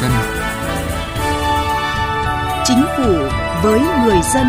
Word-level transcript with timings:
dân. 0.00 0.10
Chính 2.64 2.84
phủ 2.96 3.12
với 3.62 3.80
người 4.04 4.18
dân. 4.34 4.46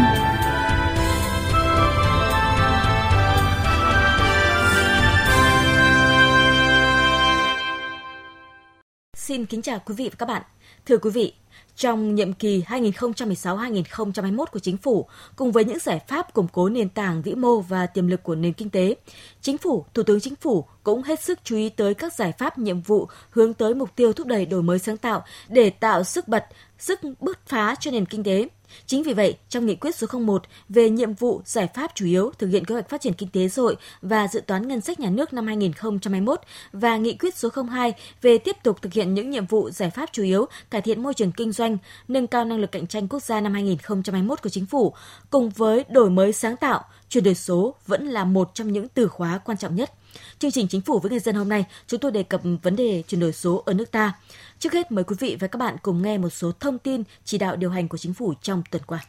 Xin 9.14 9.46
kính 9.46 9.62
chào 9.62 9.80
quý 9.86 9.96
vị 9.98 10.10
và 10.10 10.16
các 10.20 10.26
bạn. 10.26 10.42
Thưa 10.86 10.98
quý 10.98 11.10
vị, 11.10 11.34
trong 11.76 12.16
nhiệm 12.16 12.34
kỳ 12.34 12.64
2016-2021 12.68 14.46
của 14.46 14.60
chính 14.60 14.78
phủ, 14.78 15.08
cùng 15.36 15.52
với 15.52 15.66
những 15.66 15.80
giải 15.80 16.00
pháp 16.08 16.34
củng 16.34 16.48
cố 16.54 16.70
nền 16.70 16.90
tảng 16.90 17.22
vĩ 17.22 17.36
mô 17.36 17.60
và 17.60 17.86
tiềm 17.86 18.08
lực 18.08 18.24
của 18.24 18.36
nền 18.36 18.54
kinh 18.54 18.70
tế, 18.70 18.96
chính 19.42 19.58
phủ, 19.58 19.86
thủ 19.94 20.04
tướng 20.04 20.20
chính 20.20 20.36
phủ 20.36 20.66
cũng 20.84 21.04
hết 21.04 21.24
sức 21.24 21.40
chú 21.44 21.56
ý 21.56 21.70
tới 21.70 21.94
các 21.94 22.14
giải 22.14 22.32
pháp 22.32 22.58
nhiệm 22.58 22.82
vụ 22.82 23.08
hướng 23.30 23.54
tới 23.54 23.76
mục 23.76 23.90
tiêu 23.96 24.14
thúc 24.14 24.28
đẩy 24.28 24.46
đổi 24.46 24.64
mới 24.64 24.80
sáng 24.80 24.98
tạo 24.98 25.24
để 25.50 25.70
tạo 25.70 26.04
sức 26.04 26.28
bật, 26.28 26.46
sức 26.82 27.00
bứt 27.20 27.40
phá 27.48 27.76
cho 27.80 27.92
nền 27.92 28.06
kinh 28.06 28.24
tế. 28.24 28.48
Chính 28.86 29.04
vì 29.04 29.14
vậy, 29.14 29.38
trong 29.50 29.66
nghị 29.66 29.76
quyết 29.76 29.96
số 29.96 30.08
01 30.20 30.44
về 30.70 30.90
nhiệm 30.90 31.14
vụ 31.14 31.42
giải 31.46 31.68
pháp 31.74 31.92
chủ 31.96 32.06
yếu 32.06 32.32
thực 32.38 32.48
hiện 32.48 32.66
kế 32.66 32.76
hoạch 32.76 32.90
phát 32.90 33.02
triển 33.02 33.14
kinh 33.14 33.30
tế 33.30 33.50
xã 33.50 33.62
hội 33.62 33.76
và 34.02 34.28
dự 34.28 34.42
toán 34.42 34.68
ngân 34.68 34.82
sách 34.82 35.00
nhà 35.00 35.10
nước 35.10 35.34
năm 35.34 35.48
2021 35.48 36.42
và 36.74 36.98
nghị 36.98 37.14
quyết 37.14 37.36
số 37.36 37.50
02 37.70 37.94
về 38.22 38.38
tiếp 38.38 38.56
tục 38.64 38.82
thực 38.82 38.94
hiện 38.94 39.14
những 39.14 39.30
nhiệm 39.30 39.46
vụ 39.46 39.70
giải 39.70 39.90
pháp 39.90 40.10
chủ 40.12 40.24
yếu 40.24 40.46
cải 40.70 40.82
thiện 40.82 41.04
môi 41.04 41.14
trường 41.14 41.32
kinh 41.32 41.52
doanh, 41.52 41.78
nâng 42.08 42.28
cao 42.28 42.46
năng 42.46 42.60
lực 42.60 42.72
cạnh 42.72 42.88
tranh 42.88 43.08
quốc 43.08 43.24
gia 43.24 43.42
năm 43.42 43.54
2021 43.54 44.42
của 44.42 44.50
chính 44.50 44.66
phủ, 44.66 44.94
cùng 45.30 45.50
với 45.50 45.86
đổi 45.90 46.10
mới 46.10 46.34
sáng 46.34 46.58
tạo, 46.58 46.84
chuyển 47.10 47.24
đổi 47.24 47.36
số 47.36 47.76
vẫn 47.88 48.08
là 48.08 48.26
một 48.26 48.52
trong 48.54 48.72
những 48.72 48.88
từ 48.88 49.08
khóa 49.08 49.40
quan 49.46 49.58
trọng 49.58 49.76
nhất. 49.76 49.92
Chương 50.40 50.52
trình 50.52 50.68
Chính 50.68 50.82
phủ 50.82 51.00
với 51.00 51.12
người 51.12 51.20
dân 51.20 51.36
hôm 51.36 51.50
nay, 51.50 51.66
chúng 51.88 52.00
tôi 52.00 52.12
đề 52.12 52.24
cập 52.24 52.42
vấn 52.64 52.76
đề 52.76 53.04
chuyển 53.08 53.22
đổi 53.22 53.34
số 53.34 53.64
ở 53.66 53.74
nước 53.74 53.92
ta. 53.92 54.14
Trước 54.60 54.74
hết 54.74 54.92
mời 54.92 55.04
quý 55.04 55.16
vị 55.20 55.38
và 55.40 55.48
các 55.48 55.58
bạn 55.58 55.76
cùng 55.82 56.02
nghe 56.02 56.18
một 56.18 56.30
số 56.30 56.52
thông 56.60 56.80
tin 56.80 57.04
chỉ 57.26 57.38
đạo 57.38 57.56
điều 57.56 57.70
hành 57.70 57.88
của 57.88 57.98
chính 57.98 58.14
phủ 58.14 58.34
trong 58.42 58.64
tuần 58.72 58.84
qua. 58.86 59.06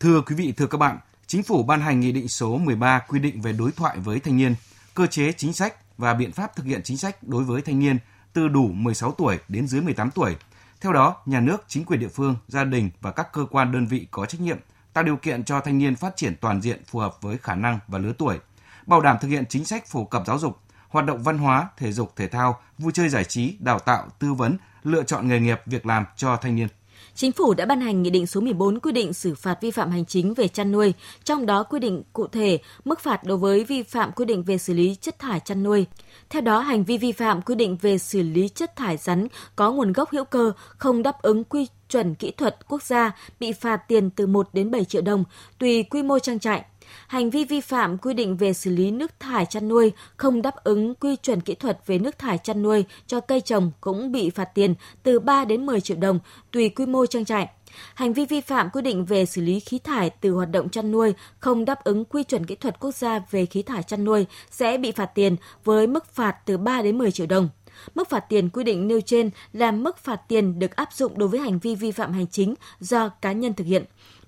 Thưa 0.00 0.20
quý 0.20 0.34
vị, 0.34 0.52
thưa 0.52 0.66
các 0.66 0.78
bạn, 0.78 0.98
Chính 1.26 1.42
phủ 1.42 1.62
ban 1.62 1.80
hành 1.80 2.00
Nghị 2.00 2.12
định 2.12 2.28
số 2.28 2.58
13 2.58 2.98
quy 3.08 3.18
định 3.18 3.40
về 3.40 3.52
đối 3.52 3.72
thoại 3.72 3.98
với 3.98 4.20
thanh 4.20 4.36
niên, 4.36 4.54
cơ 4.94 5.06
chế 5.06 5.32
chính 5.32 5.52
sách 5.52 5.98
và 5.98 6.14
biện 6.14 6.32
pháp 6.32 6.56
thực 6.56 6.66
hiện 6.66 6.80
chính 6.84 6.96
sách 6.96 7.22
đối 7.22 7.44
với 7.44 7.62
thanh 7.62 7.78
niên 7.78 7.98
từ 8.32 8.48
đủ 8.48 8.68
16 8.72 9.12
tuổi 9.12 9.38
đến 9.48 9.66
dưới 9.66 9.80
18 9.80 10.10
tuổi. 10.10 10.36
Theo 10.80 10.92
đó, 10.92 11.16
nhà 11.26 11.40
nước, 11.40 11.64
chính 11.68 11.84
quyền 11.84 12.00
địa 12.00 12.08
phương, 12.08 12.36
gia 12.48 12.64
đình 12.64 12.90
và 13.00 13.10
các 13.10 13.32
cơ 13.32 13.46
quan 13.50 13.72
đơn 13.72 13.86
vị 13.86 14.06
có 14.10 14.26
trách 14.26 14.40
nhiệm 14.40 14.58
tạo 14.92 15.04
điều 15.04 15.16
kiện 15.16 15.44
cho 15.44 15.60
thanh 15.60 15.78
niên 15.78 15.96
phát 15.96 16.16
triển 16.16 16.36
toàn 16.40 16.62
diện 16.62 16.82
phù 16.86 16.98
hợp 16.98 17.22
với 17.22 17.38
khả 17.38 17.54
năng 17.54 17.78
và 17.88 17.98
lứa 17.98 18.12
tuổi, 18.18 18.38
bảo 18.86 19.00
đảm 19.00 19.16
thực 19.20 19.28
hiện 19.28 19.44
chính 19.48 19.64
sách 19.64 19.86
phổ 19.86 20.04
cập 20.04 20.22
giáo 20.26 20.38
dục, 20.38 20.58
hoạt 20.88 21.06
động 21.06 21.22
văn 21.22 21.38
hóa, 21.38 21.68
thể 21.76 21.92
dục 21.92 22.16
thể 22.16 22.28
thao, 22.28 22.60
vui 22.78 22.92
chơi 22.92 23.08
giải 23.08 23.24
trí, 23.24 23.56
đào 23.58 23.78
tạo, 23.78 24.06
tư 24.18 24.32
vấn, 24.32 24.56
lựa 24.82 25.02
chọn 25.02 25.28
nghề 25.28 25.40
nghiệp, 25.40 25.60
việc 25.66 25.86
làm 25.86 26.04
cho 26.16 26.36
thanh 26.36 26.56
niên. 26.56 26.68
Chính 27.14 27.32
phủ 27.32 27.54
đã 27.54 27.66
ban 27.66 27.80
hành 27.80 28.02
Nghị 28.02 28.10
định 28.10 28.26
số 28.26 28.40
14 28.40 28.78
quy 28.78 28.92
định 28.92 29.12
xử 29.12 29.34
phạt 29.34 29.58
vi 29.60 29.70
phạm 29.70 29.90
hành 29.90 30.04
chính 30.04 30.34
về 30.34 30.48
chăn 30.48 30.72
nuôi, 30.72 30.94
trong 31.24 31.46
đó 31.46 31.62
quy 31.62 31.78
định 31.78 32.02
cụ 32.12 32.26
thể 32.26 32.58
mức 32.84 33.00
phạt 33.00 33.24
đối 33.24 33.38
với 33.38 33.64
vi 33.64 33.82
phạm 33.82 34.12
quy 34.12 34.24
định 34.24 34.42
về 34.42 34.58
xử 34.58 34.74
lý 34.74 34.96
chất 35.00 35.18
thải 35.18 35.40
chăn 35.40 35.62
nuôi. 35.62 35.86
Theo 36.30 36.42
đó, 36.42 36.58
hành 36.58 36.84
vi 36.84 36.98
vi 36.98 37.12
phạm 37.12 37.42
quy 37.42 37.54
định 37.54 37.76
về 37.76 37.98
xử 37.98 38.22
lý 38.22 38.48
chất 38.48 38.76
thải 38.76 38.96
rắn 38.96 39.26
có 39.56 39.72
nguồn 39.72 39.92
gốc 39.92 40.10
hữu 40.10 40.24
cơ 40.24 40.52
không 40.78 41.02
đáp 41.02 41.22
ứng 41.22 41.44
quy 41.44 41.68
chuẩn 41.88 42.14
kỹ 42.14 42.30
thuật 42.30 42.56
quốc 42.68 42.82
gia 42.82 43.12
bị 43.40 43.52
phạt 43.52 43.76
tiền 43.76 44.10
từ 44.10 44.26
1 44.26 44.48
đến 44.52 44.70
7 44.70 44.84
triệu 44.84 45.02
đồng, 45.02 45.24
tùy 45.58 45.82
quy 45.82 46.02
mô 46.02 46.18
trang 46.18 46.38
trại. 46.38 46.64
Hành 47.06 47.30
vi 47.30 47.44
vi 47.44 47.60
phạm 47.60 47.98
quy 47.98 48.14
định 48.14 48.36
về 48.36 48.52
xử 48.52 48.70
lý 48.70 48.90
nước 48.90 49.20
thải 49.20 49.46
chăn 49.46 49.68
nuôi 49.68 49.92
không 50.16 50.42
đáp 50.42 50.64
ứng 50.64 50.94
quy 50.94 51.16
chuẩn 51.16 51.40
kỹ 51.40 51.54
thuật 51.54 51.78
về 51.86 51.98
nước 51.98 52.18
thải 52.18 52.38
chăn 52.38 52.62
nuôi 52.62 52.84
cho 53.06 53.20
cây 53.20 53.40
trồng 53.40 53.72
cũng 53.80 54.12
bị 54.12 54.30
phạt 54.30 54.48
tiền 54.54 54.74
từ 55.02 55.20
3 55.20 55.44
đến 55.44 55.66
10 55.66 55.80
triệu 55.80 55.96
đồng, 55.96 56.18
tùy 56.52 56.68
quy 56.68 56.86
mô 56.86 57.06
trang 57.06 57.24
trại. 57.24 57.48
Hành 57.94 58.12
vi 58.12 58.26
vi 58.26 58.40
phạm 58.40 58.70
quy 58.70 58.82
định 58.82 59.04
về 59.04 59.26
xử 59.26 59.42
lý 59.42 59.60
khí 59.60 59.78
thải 59.78 60.10
từ 60.10 60.30
hoạt 60.30 60.50
động 60.50 60.68
chăn 60.68 60.92
nuôi 60.92 61.14
không 61.40 61.64
đáp 61.64 61.84
ứng 61.84 62.04
quy 62.04 62.22
chuẩn 62.22 62.46
kỹ 62.46 62.54
thuật 62.54 62.80
quốc 62.80 62.94
gia 62.94 63.18
về 63.30 63.46
khí 63.46 63.62
thải 63.62 63.82
chăn 63.82 64.04
nuôi 64.04 64.26
sẽ 64.50 64.78
bị 64.78 64.92
phạt 64.92 65.06
tiền 65.06 65.36
với 65.64 65.86
mức 65.86 66.06
phạt 66.06 66.36
từ 66.46 66.58
3 66.58 66.82
đến 66.82 66.98
10 66.98 67.12
triệu 67.12 67.26
đồng. 67.26 67.48
Mức 67.94 68.08
phạt 68.10 68.20
tiền 68.20 68.48
quy 68.48 68.64
định 68.64 68.88
nêu 68.88 69.00
trên 69.00 69.30
là 69.52 69.72
mức 69.72 69.98
phạt 69.98 70.20
tiền 70.28 70.58
được 70.58 70.76
áp 70.76 70.88
dụng 70.92 71.18
đối 71.18 71.28
với 71.28 71.40
hành 71.40 71.58
vi 71.58 71.74
vi 71.74 71.90
phạm 71.90 72.12
hành 72.12 72.26
chính 72.26 72.54
do 72.80 73.08
cá 73.08 73.32
nhân 73.32 73.54
thực 73.54 73.66
hiện. 73.66 73.84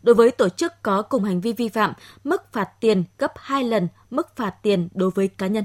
Đối 0.06 0.14
với 0.14 0.30
tổ 0.30 0.48
chức 0.48 0.82
có 0.82 1.02
cùng 1.02 1.24
hành 1.24 1.40
vi 1.40 1.52
vi 1.52 1.68
phạm, 1.68 1.92
mức 2.24 2.52
phạt 2.52 2.68
tiền 2.80 3.04
gấp 3.18 3.32
2 3.36 3.64
lần 3.64 3.88
mức 4.10 4.36
phạt 4.36 4.50
tiền 4.62 4.88
đối 4.94 5.10
với 5.10 5.28
cá 5.28 5.46
nhân. 5.46 5.64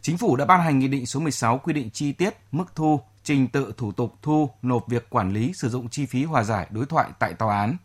Chính 0.00 0.18
phủ 0.18 0.36
đã 0.36 0.44
ban 0.44 0.60
hành 0.60 0.78
Nghị 0.78 0.88
định 0.88 1.06
số 1.06 1.20
16 1.20 1.58
quy 1.58 1.72
định 1.72 1.90
chi 1.90 2.12
tiết 2.12 2.36
mức 2.52 2.64
thu, 2.74 3.00
trình 3.22 3.48
tự 3.48 3.72
thủ 3.76 3.92
tục 3.92 4.14
thu, 4.22 4.50
nộp 4.62 4.88
việc 4.88 5.10
quản 5.10 5.32
lý 5.32 5.52
sử 5.54 5.68
dụng 5.68 5.88
chi 5.88 6.06
phí 6.06 6.24
hòa 6.24 6.42
giải 6.42 6.66
đối 6.70 6.86
thoại 6.86 7.10
tại 7.18 7.34
tòa 7.34 7.60
án 7.60 7.76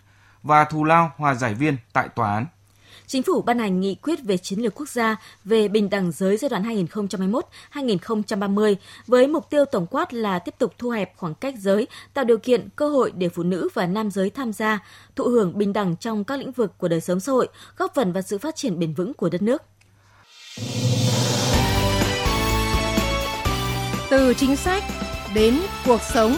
và 0.44 0.66
thù 0.66 0.84
lao 0.84 1.12
hòa 1.18 1.34
giải 1.34 1.54
viên 1.54 1.78
tại 1.94 2.10
tòa 2.10 2.34
án 2.34 2.46
Chính 3.08 3.24
phủ 3.24 3.42
ban 3.42 3.60
hành 3.60 3.80
nghị 3.80 3.96
quyết 3.96 4.24
về 4.24 4.38
chiến 4.38 4.60
lược 4.60 4.76
quốc 4.76 4.90
gia 4.90 5.16
về 5.44 5.68
bình 5.68 5.90
đẳng 5.90 6.12
giới 6.12 6.38
giai 6.38 6.50
đoạn 6.50 6.88
2021-2030 7.74 8.76
với 9.08 9.28
mục 9.28 9.50
tiêu 9.50 9.66
tổng 9.66 9.88
quát 9.88 10.14
là 10.14 10.40
tiếp 10.40 10.56
tục 10.58 10.74
thu 10.78 10.90
hẹp 10.90 11.18
khoảng 11.18 11.36
cách 11.36 11.56
giới, 11.60 11.88
tạo 12.14 12.26
điều 12.26 12.38
kiện 12.38 12.70
cơ 12.76 12.90
hội 12.90 13.12
để 13.18 13.30
phụ 13.30 13.44
nữ 13.44 13.70
và 13.74 13.86
nam 13.86 14.12
giới 14.12 14.30
tham 14.30 14.54
gia, 14.54 14.80
thụ 15.16 15.24
hưởng 15.24 15.58
bình 15.58 15.74
đẳng 15.74 15.96
trong 16.00 16.24
các 16.24 16.40
lĩnh 16.40 16.52
vực 16.52 16.78
của 16.78 16.88
đời 16.88 17.02
sống 17.02 17.20
xã 17.20 17.32
hội, 17.32 17.48
góp 17.78 17.96
phần 17.96 18.14
vào 18.14 18.22
sự 18.22 18.38
phát 18.38 18.56
triển 18.56 18.80
bền 18.80 18.94
vững 18.94 19.14
của 19.14 19.30
đất 19.30 19.42
nước. 19.42 19.62
Từ 24.10 24.34
chính 24.34 24.56
sách 24.56 24.84
đến 25.34 25.60
cuộc 25.86 26.02
sống 26.14 26.38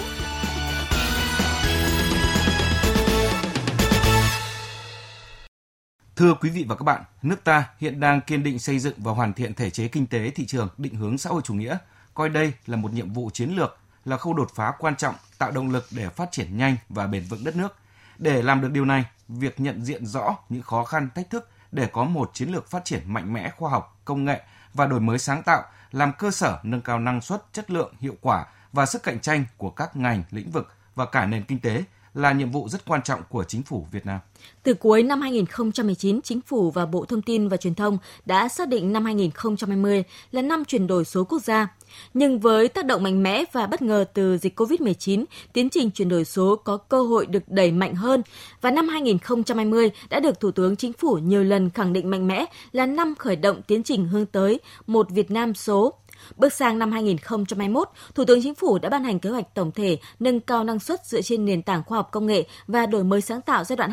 Thưa 6.17 6.33
quý 6.33 6.49
vị 6.49 6.65
và 6.67 6.75
các 6.75 6.83
bạn, 6.83 7.03
nước 7.21 7.43
ta 7.43 7.69
hiện 7.79 7.99
đang 7.99 8.21
kiên 8.21 8.43
định 8.43 8.59
xây 8.59 8.79
dựng 8.79 8.93
và 8.97 9.11
hoàn 9.11 9.33
thiện 9.33 9.53
thể 9.53 9.69
chế 9.69 9.87
kinh 9.87 10.07
tế 10.07 10.29
thị 10.29 10.45
trường 10.45 10.69
định 10.77 10.95
hướng 10.95 11.17
xã 11.17 11.29
hội 11.29 11.41
chủ 11.45 11.53
nghĩa, 11.53 11.77
coi 12.13 12.29
đây 12.29 12.53
là 12.65 12.77
một 12.77 12.93
nhiệm 12.93 13.13
vụ 13.13 13.29
chiến 13.33 13.49
lược, 13.49 13.77
là 14.05 14.17
khâu 14.17 14.33
đột 14.33 14.51
phá 14.55 14.73
quan 14.79 14.95
trọng 14.95 15.15
tạo 15.37 15.51
động 15.51 15.71
lực 15.71 15.85
để 15.91 16.09
phát 16.09 16.31
triển 16.31 16.57
nhanh 16.57 16.75
và 16.89 17.07
bền 17.07 17.23
vững 17.23 17.43
đất 17.43 17.55
nước. 17.55 17.75
Để 18.17 18.41
làm 18.41 18.61
được 18.61 18.71
điều 18.71 18.85
này, 18.85 19.05
việc 19.27 19.59
nhận 19.59 19.85
diện 19.85 20.05
rõ 20.05 20.37
những 20.49 20.61
khó 20.61 20.83
khăn, 20.83 21.09
thách 21.15 21.29
thức 21.29 21.49
để 21.71 21.87
có 21.87 22.03
một 22.03 22.31
chiến 22.33 22.49
lược 22.49 22.69
phát 22.69 22.85
triển 22.85 23.01
mạnh 23.05 23.33
mẽ 23.33 23.49
khoa 23.57 23.69
học, 23.69 23.99
công 24.05 24.25
nghệ 24.25 24.41
và 24.73 24.85
đổi 24.85 24.99
mới 24.99 25.19
sáng 25.19 25.43
tạo 25.43 25.63
làm 25.91 26.11
cơ 26.19 26.31
sở 26.31 26.59
nâng 26.63 26.81
cao 26.81 26.99
năng 26.99 27.21
suất, 27.21 27.43
chất 27.53 27.71
lượng, 27.71 27.93
hiệu 27.99 28.15
quả 28.21 28.45
và 28.73 28.85
sức 28.85 29.03
cạnh 29.03 29.19
tranh 29.19 29.45
của 29.57 29.69
các 29.69 29.95
ngành, 29.95 30.23
lĩnh 30.31 30.51
vực 30.51 30.73
và 30.95 31.05
cả 31.05 31.25
nền 31.25 31.43
kinh 31.43 31.59
tế 31.59 31.83
là 32.17 32.33
nhiệm 32.33 32.51
vụ 32.51 32.69
rất 32.69 32.85
quan 32.85 33.01
trọng 33.03 33.21
của 33.29 33.43
chính 33.43 33.63
phủ 33.63 33.87
Việt 33.91 34.05
Nam. 34.05 34.19
Từ 34.63 34.73
cuối 34.73 35.03
năm 35.03 35.21
2019, 35.21 36.21
Chính 36.21 36.41
phủ 36.41 36.71
và 36.71 36.85
Bộ 36.85 37.05
Thông 37.05 37.21
tin 37.21 37.47
và 37.47 37.57
Truyền 37.57 37.75
thông 37.75 37.97
đã 38.25 38.47
xác 38.47 38.67
định 38.67 38.93
năm 38.93 39.05
2020 39.05 40.03
là 40.31 40.41
năm 40.41 40.65
chuyển 40.65 40.87
đổi 40.87 41.05
số 41.05 41.23
quốc 41.23 41.43
gia. 41.43 41.67
Nhưng 42.13 42.39
với 42.39 42.67
tác 42.67 42.85
động 42.85 43.03
mạnh 43.03 43.23
mẽ 43.23 43.43
và 43.51 43.67
bất 43.67 43.81
ngờ 43.81 44.05
từ 44.13 44.37
dịch 44.37 44.59
COVID-19, 44.59 45.25
tiến 45.53 45.69
trình 45.69 45.91
chuyển 45.91 46.09
đổi 46.09 46.25
số 46.25 46.55
có 46.55 46.77
cơ 46.77 47.01
hội 47.01 47.25
được 47.25 47.43
đẩy 47.47 47.71
mạnh 47.71 47.95
hơn 47.95 48.21
và 48.61 48.71
năm 48.71 48.87
2020 48.87 49.91
đã 50.09 50.19
được 50.19 50.39
Thủ 50.39 50.51
tướng 50.51 50.75
Chính 50.75 50.93
phủ 50.93 51.17
nhiều 51.17 51.43
lần 51.43 51.69
khẳng 51.69 51.93
định 51.93 52.09
mạnh 52.09 52.27
mẽ 52.27 52.45
là 52.71 52.85
năm 52.85 53.15
khởi 53.19 53.35
động 53.35 53.61
tiến 53.67 53.83
trình 53.83 54.07
hướng 54.07 54.25
tới 54.25 54.59
một 54.87 55.09
Việt 55.09 55.31
Nam 55.31 55.53
số 55.53 55.93
Bước 56.35 56.53
sang 56.53 56.79
năm 56.79 56.91
2021, 56.91 57.89
Thủ 58.15 58.25
tướng 58.25 58.43
Chính 58.43 58.55
phủ 58.55 58.77
đã 58.77 58.89
ban 58.89 59.03
hành 59.03 59.19
kế 59.19 59.29
hoạch 59.29 59.53
tổng 59.55 59.71
thể 59.71 59.97
nâng 60.19 60.39
cao 60.39 60.63
năng 60.63 60.79
suất 60.79 61.05
dựa 61.05 61.21
trên 61.21 61.45
nền 61.45 61.61
tảng 61.61 61.83
khoa 61.83 61.97
học 61.97 62.09
công 62.11 62.25
nghệ 62.25 62.43
và 62.67 62.85
đổi 62.85 63.03
mới 63.03 63.21
sáng 63.21 63.41
tạo 63.41 63.63
giai 63.63 63.77
đoạn 63.77 63.91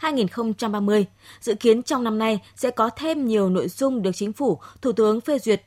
2021-2030. 0.00 1.04
Dự 1.40 1.54
kiến 1.54 1.82
trong 1.82 2.04
năm 2.04 2.18
nay 2.18 2.40
sẽ 2.56 2.70
có 2.70 2.90
thêm 2.96 3.26
nhiều 3.26 3.50
nội 3.50 3.68
dung 3.68 4.02
được 4.02 4.12
Chính 4.14 4.32
phủ, 4.32 4.58
Thủ 4.82 4.92
tướng 4.92 5.20
phê 5.20 5.38
duyệt 5.38 5.62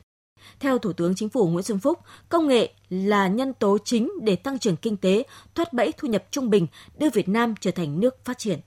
theo 0.60 0.78
Thủ 0.78 0.92
tướng 0.92 1.14
Chính 1.14 1.28
phủ 1.28 1.48
Nguyễn 1.48 1.62
Xuân 1.62 1.78
Phúc, 1.78 1.98
công 2.28 2.48
nghệ 2.48 2.68
là 2.90 3.28
nhân 3.28 3.52
tố 3.54 3.78
chính 3.84 4.10
để 4.22 4.36
tăng 4.36 4.58
trưởng 4.58 4.76
kinh 4.76 4.96
tế, 4.96 5.22
thoát 5.54 5.72
bẫy 5.72 5.92
thu 5.96 6.08
nhập 6.08 6.24
trung 6.30 6.50
bình, 6.50 6.66
đưa 6.98 7.10
Việt 7.10 7.28
Nam 7.28 7.54
trở 7.60 7.70
thành 7.70 8.00
nước 8.00 8.24
phát 8.24 8.38
triển. 8.38 8.58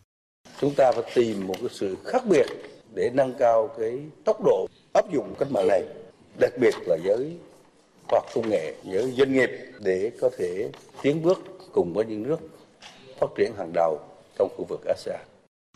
Chúng 0.62 0.74
ta 0.75 0.92
phải 0.92 1.12
tìm 1.15 1.48
một 1.48 1.56
cái 1.59 1.69
sự 1.71 1.98
khác 2.06 2.25
biệt 2.25 2.45
để 2.94 3.09
nâng 3.13 3.33
cao 3.39 3.69
cái 3.80 4.00
tốc 4.25 4.38
độ 4.45 4.68
áp 4.94 5.12
dụng 5.13 5.36
cách 5.39 5.51
mạng 5.51 5.68
này 5.68 5.83
đặc 6.39 6.51
biệt 6.59 6.74
là 6.86 6.97
giới 7.03 7.38
khoa 8.07 8.19
học 8.19 8.25
công 8.36 8.50
nghệ, 8.50 8.74
giới 8.83 9.13
doanh 9.18 9.33
nghiệp 9.33 9.50
để 9.80 10.12
có 10.21 10.30
thể 10.38 10.69
tiến 11.01 11.21
bước 11.21 11.44
cùng 11.74 11.94
với 11.94 12.06
những 12.06 12.24
nước 12.24 12.39
phát 13.19 13.27
triển 13.38 13.53
hàng 13.57 13.71
đầu 13.74 14.00
trong 14.38 14.50
khu 14.57 14.65
vực 14.69 14.81
ASEAN. 14.86 15.19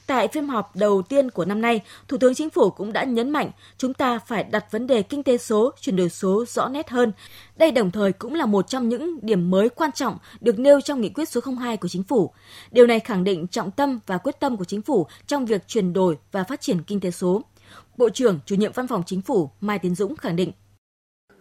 Tại 0.08 0.28
phiên 0.28 0.48
họp 0.48 0.76
đầu 0.76 1.02
tiên 1.02 1.32
của 1.32 1.46
năm 1.46 1.62
nay, 1.62 1.82
Thủ 2.08 2.18
tướng 2.18 2.36
Chính 2.36 2.50
phủ 2.50 2.70
cũng 2.70 2.94
đã 2.94 3.04
nhấn 3.04 3.30
mạnh 3.30 3.52
chúng 3.78 3.94
ta 3.94 4.20
phải 4.20 4.44
đặt 4.44 4.72
vấn 4.72 4.88
đề 4.88 5.02
kinh 5.02 5.24
tế 5.24 5.38
số, 5.38 5.72
chuyển 5.82 5.96
đổi 5.96 6.10
số 6.10 6.46
rõ 6.48 6.68
nét 6.68 6.90
hơn. 6.90 7.12
Đây 7.58 7.72
đồng 7.72 7.92
thời 7.92 8.14
cũng 8.14 8.34
là 8.34 8.46
một 8.46 8.70
trong 8.70 8.90
những 8.90 9.20
điểm 9.22 9.52
mới 9.52 9.70
quan 9.70 9.92
trọng 9.92 10.18
được 10.42 10.60
nêu 10.60 10.82
trong 10.82 11.02
nghị 11.02 11.10
quyết 11.10 11.30
số 11.30 11.42
02 11.60 11.78
của 11.78 11.88
Chính 11.88 12.04
phủ. 12.04 12.32
Điều 12.72 12.88
này 12.88 13.00
khẳng 13.00 13.24
định 13.24 13.48
trọng 13.48 13.72
tâm 13.72 14.00
và 14.08 14.18
quyết 14.18 14.40
tâm 14.40 14.58
của 14.58 14.66
Chính 14.66 14.82
phủ 14.82 15.08
trong 15.28 15.46
việc 15.46 15.68
chuyển 15.68 15.94
đổi 15.94 16.18
và 16.32 16.44
phát 16.44 16.62
triển 16.62 16.84
kinh 16.84 17.00
tế 17.00 17.12
số. 17.12 17.42
Bộ 17.98 18.10
trưởng, 18.10 18.40
chủ 18.46 18.56
nhiệm 18.56 18.72
Văn 18.72 18.88
phòng 18.88 19.04
Chính 19.06 19.22
phủ 19.22 19.50
Mai 19.62 19.80
Tiến 19.80 19.96
Dũng 19.96 20.16
khẳng 20.16 20.36
định. 20.36 20.52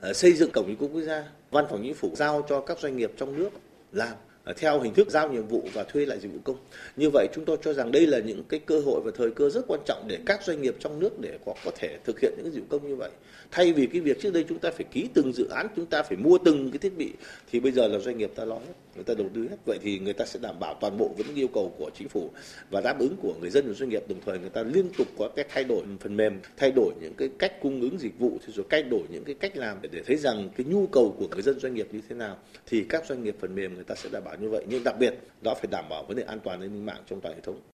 Ờ, 0.01 0.13
xây 0.13 0.33
dựng 0.33 0.51
cổng 0.51 0.67
dịch 0.69 0.79
vụ 0.79 0.89
quốc 0.89 1.01
gia, 1.01 1.25
Văn 1.51 1.65
phòng 1.71 1.81
Chính 1.83 1.95
phủ 1.95 2.11
giao 2.15 2.47
cho 2.49 2.61
các 2.61 2.79
doanh 2.79 2.97
nghiệp 2.97 3.13
trong 3.17 3.39
nước 3.39 3.51
làm 3.93 4.13
ờ, 4.45 4.53
theo 4.57 4.81
hình 4.81 4.95
thức 4.95 5.11
giao 5.11 5.29
nhiệm 5.29 5.47
vụ 5.47 5.69
và 5.73 5.85
thuê 5.85 6.07
lại 6.07 6.19
dịch 6.21 6.33
vụ 6.33 6.39
công. 6.45 6.57
Như 6.97 7.11
vậy 7.11 7.29
chúng 7.35 7.45
tôi 7.45 7.57
cho 7.63 7.73
rằng 7.73 7.93
đây 7.93 8.07
là 8.07 8.19
những 8.19 8.45
cái 8.45 8.61
cơ 8.61 8.81
hội 8.81 9.01
và 9.05 9.11
thời 9.17 9.31
cơ 9.31 9.51
rất 9.51 9.65
quan 9.69 9.81
trọng 9.87 10.05
để 10.09 10.19
các 10.27 10.43
doanh 10.45 10.63
nghiệp 10.63 10.77
trong 10.81 10.99
nước 10.99 11.21
để 11.21 11.39
có 11.47 11.55
có 11.65 11.71
thể 11.75 11.99
thực 12.05 12.21
hiện 12.21 12.33
những 12.37 12.45
cái 12.45 12.53
dịch 12.53 12.61
vụ 12.61 12.67
công 12.79 12.89
như 12.89 12.97
vậy. 12.97 13.11
Thay 13.53 13.73
vì 13.73 13.87
cái 13.87 14.01
việc 14.01 14.21
trước 14.21 14.33
đây 14.33 14.45
chúng 14.49 14.59
ta 14.59 14.71
phải 14.71 14.87
ký 14.93 15.09
từng 15.15 15.33
dự 15.33 15.49
án, 15.49 15.67
chúng 15.77 15.87
ta 15.87 16.03
phải 16.03 16.17
mua 16.17 16.39
từng 16.39 16.71
cái 16.71 16.79
thiết 16.79 16.97
bị 16.97 17.13
thì 17.51 17.61
bây 17.61 17.73
giờ 17.73 17.89
là 17.89 17.99
doanh 17.99 18.19
nghiệp 18.19 18.33
ta 18.35 18.45
lo 18.45 18.55
hết, 18.55 18.75
người 18.95 19.05
ta 19.05 19.15
đầu 19.15 19.29
tư 19.35 19.43
hết. 19.51 19.57
Vậy 19.67 19.79
thì 19.83 19.99
người 19.99 20.13
ta 20.13 20.25
sẽ 20.25 20.41
đảm 20.43 20.57
bảo 20.61 20.75
toàn 20.81 20.99
bộ 20.99 21.11
với 21.17 21.27
những 21.27 21.37
yêu 21.37 21.49
cầu 21.49 21.75
của 21.79 21.91
chính 21.99 22.09
phủ 22.09 22.31
và 22.71 22.81
đáp 22.81 22.99
ứng 22.99 23.17
của 23.23 23.35
người 23.41 23.51
dân 23.51 23.65
và 23.69 23.75
doanh 23.75 23.89
nghiệp. 23.89 24.03
Đồng 24.09 24.21
thời 24.27 24.39
người 24.39 24.51
ta 24.51 24.63
liên 24.63 24.89
tục 24.99 25.09
có 25.19 25.29
cái 25.37 25.45
thay 25.49 25.65
đổi 25.65 25.83
phần 26.01 26.17
mềm, 26.17 26.41
thay 26.57 26.73
đổi 26.77 26.93
những 27.01 27.15
cái 27.15 27.29
cách 27.39 27.61
cung 27.61 27.81
ứng 27.81 27.99
dịch 27.99 28.19
vụ 28.19 28.39
rồi 28.47 28.67
thay 28.71 28.83
đổi 28.83 29.03
những 29.11 29.25
cái 29.25 29.35
cách 29.35 29.57
làm 29.57 29.79
để, 29.83 29.89
để 29.93 30.03
thấy 30.07 30.17
rằng 30.17 30.49
cái 30.57 30.67
nhu 30.67 30.87
cầu 30.87 31.17
của 31.19 31.29
người 31.29 31.43
dân 31.43 31.61
doanh 31.61 31.75
nghiệp 31.75 31.89
như 31.93 32.01
thế 32.09 32.15
nào 32.15 32.37
thì 32.67 32.85
các 32.89 33.07
doanh 33.07 33.25
nghiệp 33.25 33.37
phần 33.41 33.55
mềm 33.55 33.75
người 33.75 33.85
ta 33.85 33.95
sẽ 33.95 34.09
đảm 34.13 34.25
bảo 34.25 34.37
như 34.41 34.49
vậy. 34.49 34.65
Nhưng 34.69 34.85
đặc 34.85 34.95
biệt 34.99 35.15
đó 35.43 35.55
phải 35.55 35.69
đảm 35.71 35.85
bảo 35.91 36.05
vấn 36.09 36.17
đề 36.17 36.23
an 36.23 36.41
toàn 36.45 36.61
an 36.61 36.73
ninh 36.73 36.87
mạng 36.87 37.03
trong 37.07 37.21
toàn 37.21 37.35
hệ 37.35 37.41
thống 37.41 37.72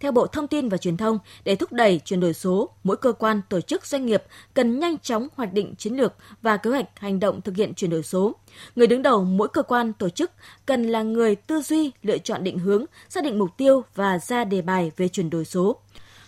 theo 0.00 0.12
Bộ 0.12 0.26
Thông 0.26 0.48
tin 0.48 0.68
và 0.68 0.76
Truyền 0.76 0.96
thông, 0.96 1.18
để 1.44 1.56
thúc 1.56 1.72
đẩy 1.72 2.00
chuyển 2.04 2.20
đổi 2.20 2.34
số, 2.34 2.70
mỗi 2.84 2.96
cơ 2.96 3.12
quan, 3.12 3.40
tổ 3.48 3.60
chức, 3.60 3.86
doanh 3.86 4.06
nghiệp 4.06 4.22
cần 4.54 4.80
nhanh 4.80 4.98
chóng 4.98 5.28
hoạch 5.36 5.52
định 5.52 5.74
chiến 5.78 5.94
lược 5.94 6.14
và 6.42 6.56
kế 6.56 6.70
hoạch 6.70 7.00
hành 7.00 7.20
động 7.20 7.40
thực 7.40 7.56
hiện 7.56 7.74
chuyển 7.74 7.90
đổi 7.90 8.02
số. 8.02 8.34
Người 8.76 8.86
đứng 8.86 9.02
đầu 9.02 9.24
mỗi 9.24 9.48
cơ 9.48 9.62
quan, 9.62 9.92
tổ 9.92 10.08
chức 10.08 10.30
cần 10.66 10.82
là 10.82 11.02
người 11.02 11.36
tư 11.36 11.62
duy, 11.62 11.92
lựa 12.02 12.18
chọn 12.18 12.44
định 12.44 12.58
hướng, 12.58 12.84
xác 13.08 13.24
định 13.24 13.38
mục 13.38 13.50
tiêu 13.56 13.84
và 13.94 14.18
ra 14.18 14.44
đề 14.44 14.62
bài 14.62 14.92
về 14.96 15.08
chuyển 15.08 15.30
đổi 15.30 15.44
số. 15.44 15.76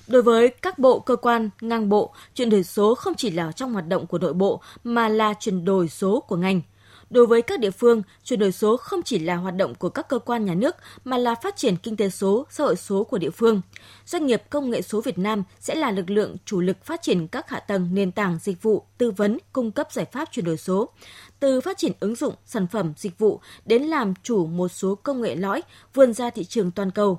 Đối 0.06 0.22
với 0.22 0.48
các 0.48 0.78
bộ, 0.78 1.00
cơ 1.00 1.16
quan, 1.16 1.50
ngang 1.60 1.88
bộ, 1.88 2.14
chuyển 2.34 2.50
đổi 2.50 2.64
số 2.64 2.94
không 2.94 3.14
chỉ 3.14 3.30
là 3.30 3.52
trong 3.52 3.72
hoạt 3.72 3.88
động 3.88 4.06
của 4.06 4.18
nội 4.18 4.32
bộ 4.32 4.60
mà 4.84 5.08
là 5.08 5.34
chuyển 5.40 5.64
đổi 5.64 5.88
số 5.88 6.20
của 6.20 6.36
ngành– 6.36 6.60
Đối 7.10 7.26
với 7.26 7.42
các 7.42 7.60
địa 7.60 7.70
phương, 7.70 8.02
chuyển 8.24 8.38
đổi 8.38 8.52
số 8.52 8.76
không 8.76 9.02
chỉ 9.02 9.18
là 9.18 9.36
hoạt 9.36 9.56
động 9.56 9.74
của 9.74 9.88
các 9.88 10.08
cơ 10.08 10.18
quan 10.18 10.44
nhà 10.44 10.54
nước 10.54 10.76
mà 11.04 11.18
là 11.18 11.34
phát 11.34 11.56
triển 11.56 11.76
kinh 11.76 11.96
tế 11.96 12.08
số, 12.08 12.46
xã 12.50 12.64
hội 12.64 12.76
số 12.76 13.04
của 13.04 13.18
địa 13.18 13.30
phương. 13.30 13.60
Doanh 14.06 14.26
nghiệp 14.26 14.42
công 14.50 14.70
nghệ 14.70 14.82
số 14.82 15.00
Việt 15.00 15.18
Nam 15.18 15.42
sẽ 15.60 15.74
là 15.74 15.90
lực 15.90 16.10
lượng 16.10 16.36
chủ 16.44 16.60
lực 16.60 16.84
phát 16.84 17.02
triển 17.02 17.28
các 17.28 17.50
hạ 17.50 17.60
tầng 17.60 17.88
nền 17.92 18.12
tảng 18.12 18.38
dịch 18.42 18.62
vụ, 18.62 18.84
tư 18.98 19.10
vấn, 19.10 19.38
cung 19.52 19.70
cấp 19.70 19.92
giải 19.92 20.04
pháp 20.12 20.28
chuyển 20.32 20.44
đổi 20.44 20.56
số. 20.56 20.88
Từ 21.40 21.60
phát 21.60 21.78
triển 21.78 21.92
ứng 22.00 22.14
dụng, 22.14 22.34
sản 22.46 22.66
phẩm, 22.66 22.92
dịch 22.96 23.18
vụ 23.18 23.40
đến 23.64 23.82
làm 23.82 24.14
chủ 24.22 24.46
một 24.46 24.68
số 24.68 24.94
công 24.94 25.20
nghệ 25.20 25.36
lõi 25.36 25.62
vươn 25.94 26.12
ra 26.12 26.30
thị 26.30 26.44
trường 26.44 26.70
toàn 26.70 26.90
cầu 26.90 27.18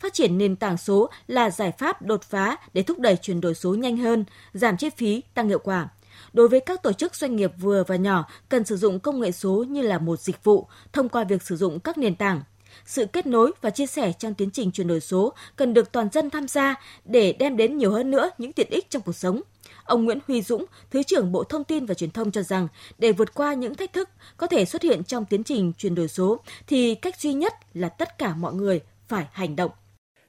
phát 0.00 0.14
triển 0.14 0.38
nền 0.38 0.56
tảng 0.56 0.76
số 0.76 1.10
là 1.26 1.50
giải 1.50 1.72
pháp 1.78 2.02
đột 2.02 2.22
phá 2.22 2.56
để 2.74 2.82
thúc 2.82 2.98
đẩy 2.98 3.16
chuyển 3.16 3.40
đổi 3.40 3.54
số 3.54 3.74
nhanh 3.74 3.96
hơn, 3.96 4.24
giảm 4.52 4.76
chi 4.76 4.90
phí, 4.90 5.22
tăng 5.34 5.48
hiệu 5.48 5.58
quả 5.58 5.88
đối 6.32 6.48
với 6.48 6.60
các 6.60 6.82
tổ 6.82 6.92
chức 6.92 7.14
doanh 7.14 7.36
nghiệp 7.36 7.52
vừa 7.58 7.84
và 7.86 7.96
nhỏ 7.96 8.24
cần 8.48 8.64
sử 8.64 8.76
dụng 8.76 9.00
công 9.00 9.20
nghệ 9.20 9.32
số 9.32 9.64
như 9.68 9.82
là 9.82 9.98
một 9.98 10.20
dịch 10.20 10.44
vụ 10.44 10.66
thông 10.92 11.08
qua 11.08 11.24
việc 11.24 11.42
sử 11.42 11.56
dụng 11.56 11.80
các 11.80 11.98
nền 11.98 12.14
tảng. 12.14 12.42
Sự 12.86 13.06
kết 13.06 13.26
nối 13.26 13.52
và 13.60 13.70
chia 13.70 13.86
sẻ 13.86 14.12
trong 14.18 14.34
tiến 14.34 14.50
trình 14.50 14.72
chuyển 14.72 14.88
đổi 14.88 15.00
số 15.00 15.32
cần 15.56 15.74
được 15.74 15.92
toàn 15.92 16.08
dân 16.12 16.30
tham 16.30 16.48
gia 16.48 16.74
để 17.04 17.32
đem 17.32 17.56
đến 17.56 17.78
nhiều 17.78 17.92
hơn 17.92 18.10
nữa 18.10 18.30
những 18.38 18.52
tiện 18.52 18.70
ích 18.70 18.90
trong 18.90 19.02
cuộc 19.02 19.16
sống. 19.16 19.40
Ông 19.84 20.04
Nguyễn 20.04 20.18
Huy 20.26 20.42
Dũng, 20.42 20.64
Thứ 20.90 21.02
trưởng 21.02 21.32
Bộ 21.32 21.44
Thông 21.44 21.64
tin 21.64 21.86
và 21.86 21.94
Truyền 21.94 22.10
thông 22.10 22.30
cho 22.30 22.42
rằng, 22.42 22.68
để 22.98 23.12
vượt 23.12 23.34
qua 23.34 23.54
những 23.54 23.74
thách 23.74 23.92
thức 23.92 24.08
có 24.36 24.46
thể 24.46 24.64
xuất 24.64 24.82
hiện 24.82 25.04
trong 25.04 25.24
tiến 25.24 25.44
trình 25.44 25.72
chuyển 25.78 25.94
đổi 25.94 26.08
số, 26.08 26.40
thì 26.66 26.94
cách 26.94 27.20
duy 27.20 27.32
nhất 27.32 27.54
là 27.74 27.88
tất 27.88 28.18
cả 28.18 28.34
mọi 28.34 28.54
người 28.54 28.80
phải 29.08 29.26
hành 29.32 29.56
động. 29.56 29.70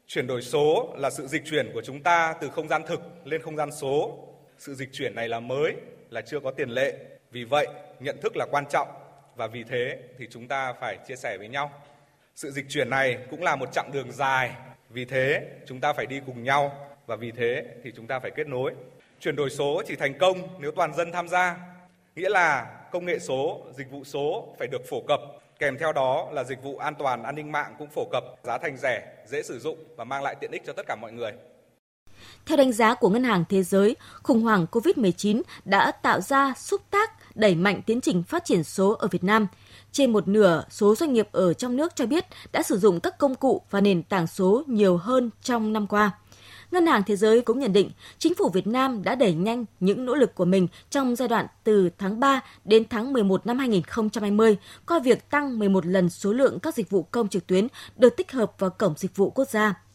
Chuyển 0.07 0.27
đổi 0.27 0.42
số 0.42 0.94
là 0.97 1.09
sự 1.09 1.27
dịch 1.27 1.42
chuyển 1.45 1.71
của 1.74 1.81
chúng 1.85 2.03
ta 2.03 2.35
từ 2.42 2.50
không 2.50 2.68
gian 2.68 2.81
thực 2.88 3.00
lên 3.25 3.42
không 3.42 3.57
gian 3.57 3.69
số 3.81 4.18
sự 4.59 4.75
dịch 4.75 4.89
chuyển 4.94 5.15
này 5.15 5.27
là 5.29 5.39
mới, 5.39 5.73
là 6.09 6.21
chưa 6.21 6.39
có 6.39 6.51
tiền 6.51 6.69
lệ. 6.69 6.94
Vì 7.31 7.44
vậy, 7.44 7.67
nhận 8.00 8.17
thức 8.21 8.38
là 8.38 8.45
quan 8.51 8.65
trọng 8.69 8.88
và 9.35 9.47
vì 9.47 9.63
thế 9.63 9.97
thì 10.17 10.27
chúng 10.31 10.47
ta 10.47 10.73
phải 10.73 10.97
chia 11.07 11.15
sẻ 11.15 11.38
với 11.38 11.47
nhau. 11.47 11.71
Sự 12.35 12.51
dịch 12.51 12.65
chuyển 12.69 12.89
này 12.89 13.17
cũng 13.31 13.44
là 13.44 13.56
một 13.56 13.69
chặng 13.71 13.91
đường 13.94 14.11
dài, 14.11 14.51
vì 14.89 15.06
thế 15.06 15.47
chúng 15.65 15.79
ta 15.79 15.94
phải 15.94 16.06
đi 16.06 16.21
cùng 16.25 16.44
nhau 16.44 16.88
và 17.07 17.15
vì 17.15 17.31
thế 17.31 17.63
thì 17.83 17.91
chúng 17.95 18.07
ta 18.07 18.19
phải 18.19 18.31
kết 18.31 18.47
nối. 18.47 18.73
Chuyển 19.19 19.35
đổi 19.35 19.50
số 19.50 19.81
chỉ 19.88 19.95
thành 19.95 20.17
công 20.19 20.38
nếu 20.59 20.71
toàn 20.71 20.94
dân 20.94 21.11
tham 21.11 21.27
gia, 21.27 21.57
nghĩa 22.15 22.29
là 22.29 22.79
công 22.91 23.06
nghệ 23.06 23.19
số, 23.19 23.65
dịch 23.77 23.91
vụ 23.91 24.03
số 24.03 24.56
phải 24.59 24.67
được 24.67 24.81
phổ 24.89 25.01
cập, 25.07 25.19
kèm 25.59 25.77
theo 25.77 25.94
đó 25.94 26.29
là 26.31 26.44
dịch 26.44 26.63
vụ 26.63 26.77
an 26.77 26.95
toàn 26.95 27.23
an 27.23 27.35
ninh 27.35 27.51
mạng 27.51 27.75
cũng 27.79 27.89
phổ 27.89 28.06
cập, 28.11 28.23
giá 28.44 28.57
thành 28.57 28.77
rẻ, 28.77 29.07
dễ 29.25 29.44
sử 29.44 29.59
dụng 29.59 29.83
và 29.95 30.03
mang 30.03 30.23
lại 30.23 30.35
tiện 30.39 30.51
ích 30.51 30.61
cho 30.65 30.73
tất 30.73 30.85
cả 30.88 30.95
mọi 31.01 31.11
người. 31.11 31.31
Theo 32.50 32.57
đánh 32.57 32.74
giá 32.74 32.94
của 32.94 33.10
Ngân 33.10 33.24
hàng 33.24 33.44
Thế 33.50 33.63
giới, 33.63 33.96
khủng 34.24 34.42
hoảng 34.42 34.66
COVID-19 34.72 35.42
đã 35.66 35.92
tạo 35.92 36.22
ra 36.22 36.54
xúc 36.57 36.81
tác 36.92 37.36
đẩy 37.36 37.56
mạnh 37.56 37.81
tiến 37.86 38.01
trình 38.01 38.24
phát 38.24 38.46
triển 38.46 38.63
số 38.63 38.92
ở 38.92 39.07
Việt 39.07 39.24
Nam. 39.24 39.48
Trên 39.92 40.13
một 40.13 40.28
nửa 40.28 40.63
số 40.69 40.96
doanh 40.96 41.13
nghiệp 41.13 41.28
ở 41.31 41.54
trong 41.54 41.75
nước 41.75 41.96
cho 41.96 42.06
biết 42.06 42.25
đã 42.51 42.63
sử 42.63 42.78
dụng 42.78 43.00
các 43.00 43.18
công 43.18 43.36
cụ 43.36 43.62
và 43.69 43.81
nền 43.81 44.04
tảng 44.04 44.28
số 44.28 44.63
nhiều 44.68 44.98
hơn 44.98 45.30
trong 45.42 45.74
năm 45.74 45.88
qua. 45.88 46.12
Ngân 46.72 46.88
hàng 46.88 47.04
Thế 47.07 47.16
giới 47.16 47.42
cũng 47.42 47.60
nhận 47.60 47.74
định 47.74 47.92
chính 48.18 48.36
phủ 48.36 48.50
Việt 48.50 48.68
Nam 48.68 49.04
đã 49.04 49.16
đẩy 49.16 49.34
nhanh 49.34 49.66
những 49.80 50.06
nỗ 50.06 50.16
lực 50.16 50.36
của 50.36 50.45
mình 50.45 50.68
trong 50.90 51.16
giai 51.16 51.28
đoạn 51.28 51.45
từ 51.63 51.90
tháng 51.98 52.19
3 52.19 52.42
đến 52.66 52.84
tháng 52.90 53.13
11 53.13 53.48
năm 53.48 53.60
2020 53.60 54.57
qua 54.88 55.00
việc 55.00 55.30
tăng 55.30 55.60
11 55.60 55.86
lần 55.86 56.10
số 56.10 56.34
lượng 56.34 56.60
các 56.60 56.75
dịch 56.75 56.90
vụ 56.90 57.04
công 57.04 57.30
trực 57.30 57.48
tuyến 57.48 57.68
được 57.95 58.18
tích 58.18 58.31
hợp 58.31 58.52
vào 58.60 58.69
Cổng 58.69 58.94
Dịch 58.98 59.16
vụ 59.16 59.30
Quốc 59.30 59.50
gia. 59.50 59.88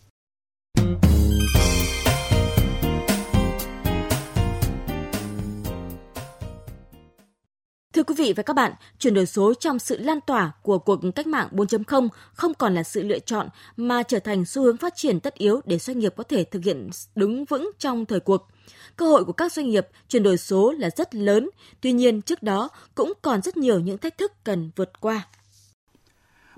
Quý 8.04 8.14
vị 8.18 8.32
và 8.36 8.42
các 8.42 8.56
bạn, 8.56 8.72
chuyển 8.98 9.14
đổi 9.14 9.26
số 9.26 9.54
trong 9.54 9.78
sự 9.78 9.98
lan 9.98 10.20
tỏa 10.20 10.52
của 10.62 10.78
cuộc 10.78 11.00
cách 11.14 11.26
mạng 11.26 11.48
4.0 11.52 12.08
không 12.32 12.54
còn 12.54 12.74
là 12.74 12.82
sự 12.82 13.02
lựa 13.02 13.18
chọn 13.18 13.48
mà 13.76 14.02
trở 14.02 14.18
thành 14.18 14.44
xu 14.44 14.62
hướng 14.62 14.76
phát 14.76 14.92
triển 14.96 15.20
tất 15.20 15.34
yếu 15.34 15.60
để 15.64 15.78
doanh 15.78 15.98
nghiệp 15.98 16.14
có 16.16 16.24
thể 16.24 16.44
thực 16.44 16.64
hiện 16.64 16.90
đứng 17.14 17.44
vững 17.44 17.70
trong 17.78 18.06
thời 18.06 18.20
cuộc. 18.20 18.48
Cơ 18.96 19.06
hội 19.06 19.24
của 19.24 19.32
các 19.32 19.52
doanh 19.52 19.68
nghiệp 19.68 19.88
chuyển 20.08 20.22
đổi 20.22 20.36
số 20.36 20.72
là 20.72 20.90
rất 20.96 21.14
lớn, 21.14 21.50
tuy 21.80 21.92
nhiên 21.92 22.22
trước 22.22 22.42
đó 22.42 22.68
cũng 22.94 23.12
còn 23.22 23.42
rất 23.42 23.56
nhiều 23.56 23.80
những 23.80 23.98
thách 23.98 24.18
thức 24.18 24.32
cần 24.44 24.70
vượt 24.76 25.00
qua. 25.00 25.26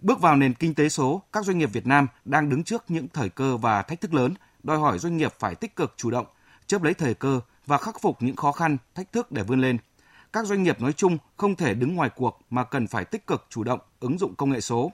Bước 0.02 0.20
vào 0.20 0.36
nền 0.36 0.54
kinh 0.54 0.74
tế 0.74 0.88
số, 0.88 1.22
các 1.32 1.44
doanh 1.44 1.58
nghiệp 1.58 1.72
Việt 1.72 1.86
Nam 1.86 2.06
đang 2.24 2.48
đứng 2.48 2.64
trước 2.64 2.84
những 2.88 3.08
thời 3.08 3.28
cơ 3.28 3.56
và 3.56 3.82
thách 3.82 4.00
thức 4.00 4.14
lớn, 4.14 4.34
đòi 4.62 4.78
hỏi 4.78 4.98
doanh 4.98 5.16
nghiệp 5.16 5.34
phải 5.38 5.54
tích 5.54 5.76
cực 5.76 5.94
chủ 5.96 6.10
động, 6.10 6.26
chớp 6.66 6.82
lấy 6.82 6.94
thời 6.94 7.14
cơ 7.14 7.40
và 7.66 7.78
khắc 7.78 8.00
phục 8.02 8.22
những 8.22 8.36
khó 8.36 8.52
khăn, 8.52 8.76
thách 8.94 9.12
thức 9.12 9.32
để 9.32 9.42
vươn 9.42 9.60
lên– 9.60 9.78
các 10.32 10.46
doanh 10.46 10.62
nghiệp 10.62 10.80
nói 10.80 10.92
chung 10.92 11.18
không 11.36 11.56
thể 11.56 11.74
đứng 11.74 11.94
ngoài 11.94 12.10
cuộc 12.16 12.40
mà 12.50 12.64
cần 12.64 12.86
phải 12.86 13.04
tích 13.04 13.26
cực 13.26 13.46
chủ 13.48 13.64
động 13.64 13.80
ứng 14.00 14.18
dụng 14.18 14.34
công 14.34 14.50
nghệ 14.50 14.60
số. 14.60 14.92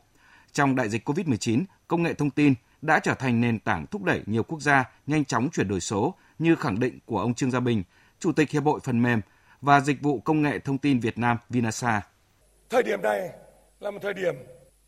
Trong 0.53 0.77
đại 0.77 0.89
dịch 0.89 1.09
COVID-19, 1.09 1.65
công 1.89 2.03
nghệ 2.03 2.15
thông 2.15 2.31
tin 2.31 2.55
đã 2.83 2.99
trở 2.99 3.15
thành 3.15 3.41
nền 3.41 3.59
tảng 3.59 3.87
thúc 3.87 4.03
đẩy 4.03 4.23
nhiều 4.27 4.43
quốc 4.43 4.61
gia 4.61 4.91
nhanh 5.07 5.25
chóng 5.25 5.49
chuyển 5.53 5.69
đổi 5.69 5.81
số 5.81 6.15
như 6.39 6.57
khẳng 6.57 6.81
định 6.81 6.99
của 7.07 7.21
ông 7.21 7.35
Trương 7.35 7.51
Gia 7.51 7.61
Bình, 7.61 7.83
Chủ 8.19 8.33
tịch 8.33 8.51
Hiệp 8.51 8.65
hội 8.65 8.81
Phần 8.85 9.03
mềm 9.03 9.21
và 9.61 9.81
Dịch 9.81 10.03
vụ 10.03 10.21
Công 10.21 10.43
nghệ 10.43 10.59
Thông 10.59 10.79
tin 10.79 11.01
Việt 11.01 11.19
Nam 11.19 11.37
Vinasa. 11.49 12.03
Thời 12.71 12.83
điểm 12.83 13.03
này 13.03 13.31
là 13.81 13.91
một 13.91 13.99
thời 14.03 14.15
điểm 14.15 14.35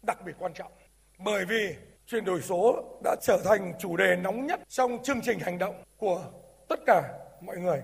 đặc 0.02 0.18
biệt 0.26 0.32
quan 0.38 0.52
trọng 0.54 0.72
bởi 1.18 1.44
vì 1.44 1.74
chuyển 2.06 2.24
đổi 2.24 2.40
số 2.42 2.84
đã 3.04 3.16
trở 3.22 3.38
thành 3.44 3.72
chủ 3.80 3.96
đề 3.96 4.16
nóng 4.16 4.46
nhất 4.46 4.60
trong 4.68 4.98
chương 5.02 5.20
trình 5.20 5.38
hành 5.38 5.58
động 5.58 5.82
của 5.96 6.24
tất 6.68 6.80
cả 6.86 7.02
mọi 7.42 7.56
người. 7.56 7.80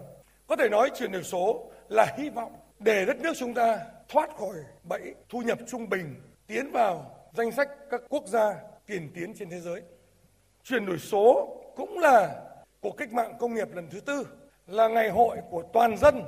Có 0.47 0.57
thể 0.57 0.69
nói 0.69 0.90
chuyển 0.99 1.12
đổi 1.12 1.23
số 1.23 1.71
là 1.90 2.14
hy 2.18 2.30
vọng 2.30 2.52
để 2.78 3.04
đất 3.04 3.20
nước 3.20 3.32
chúng 3.38 3.54
ta 3.54 3.78
thoát 4.09 4.37
khỏi 4.37 4.56
bẫy 4.88 5.14
thu 5.28 5.40
nhập 5.40 5.59
trung 5.68 5.88
bình 5.88 6.14
tiến 6.47 6.70
vào 6.73 7.16
danh 7.32 7.52
sách 7.52 7.68
các 7.90 8.00
quốc 8.09 8.26
gia 8.26 8.54
tiền 8.87 9.11
tiến 9.14 9.35
trên 9.38 9.50
thế 9.50 9.61
giới. 9.61 9.82
Chuyển 10.64 10.87
đổi 10.87 10.99
số 10.99 11.56
cũng 11.76 11.99
là 11.99 12.42
cuộc 12.80 12.97
cách 12.97 13.12
mạng 13.12 13.35
công 13.38 13.54
nghiệp 13.54 13.68
lần 13.75 13.88
thứ 13.90 14.00
tư, 14.00 14.26
là 14.66 14.88
ngày 14.88 15.11
hội 15.11 15.37
của 15.50 15.62
toàn 15.73 15.97
dân, 15.97 16.23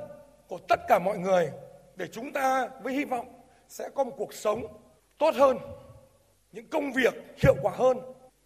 của 0.47 0.57
tất 0.69 0.79
cả 0.87 0.99
mọi 0.99 1.17
người 1.17 1.49
để 1.95 2.07
chúng 2.11 2.33
ta 2.33 2.69
với 2.83 2.93
hy 2.93 3.05
vọng 3.05 3.41
sẽ 3.69 3.89
có 3.95 4.03
một 4.03 4.13
cuộc 4.17 4.33
sống 4.33 4.63
tốt 5.17 5.35
hơn, 5.35 5.57
những 6.51 6.67
công 6.67 6.93
việc 6.93 7.13
hiệu 7.43 7.55
quả 7.61 7.73
hơn 7.75 7.97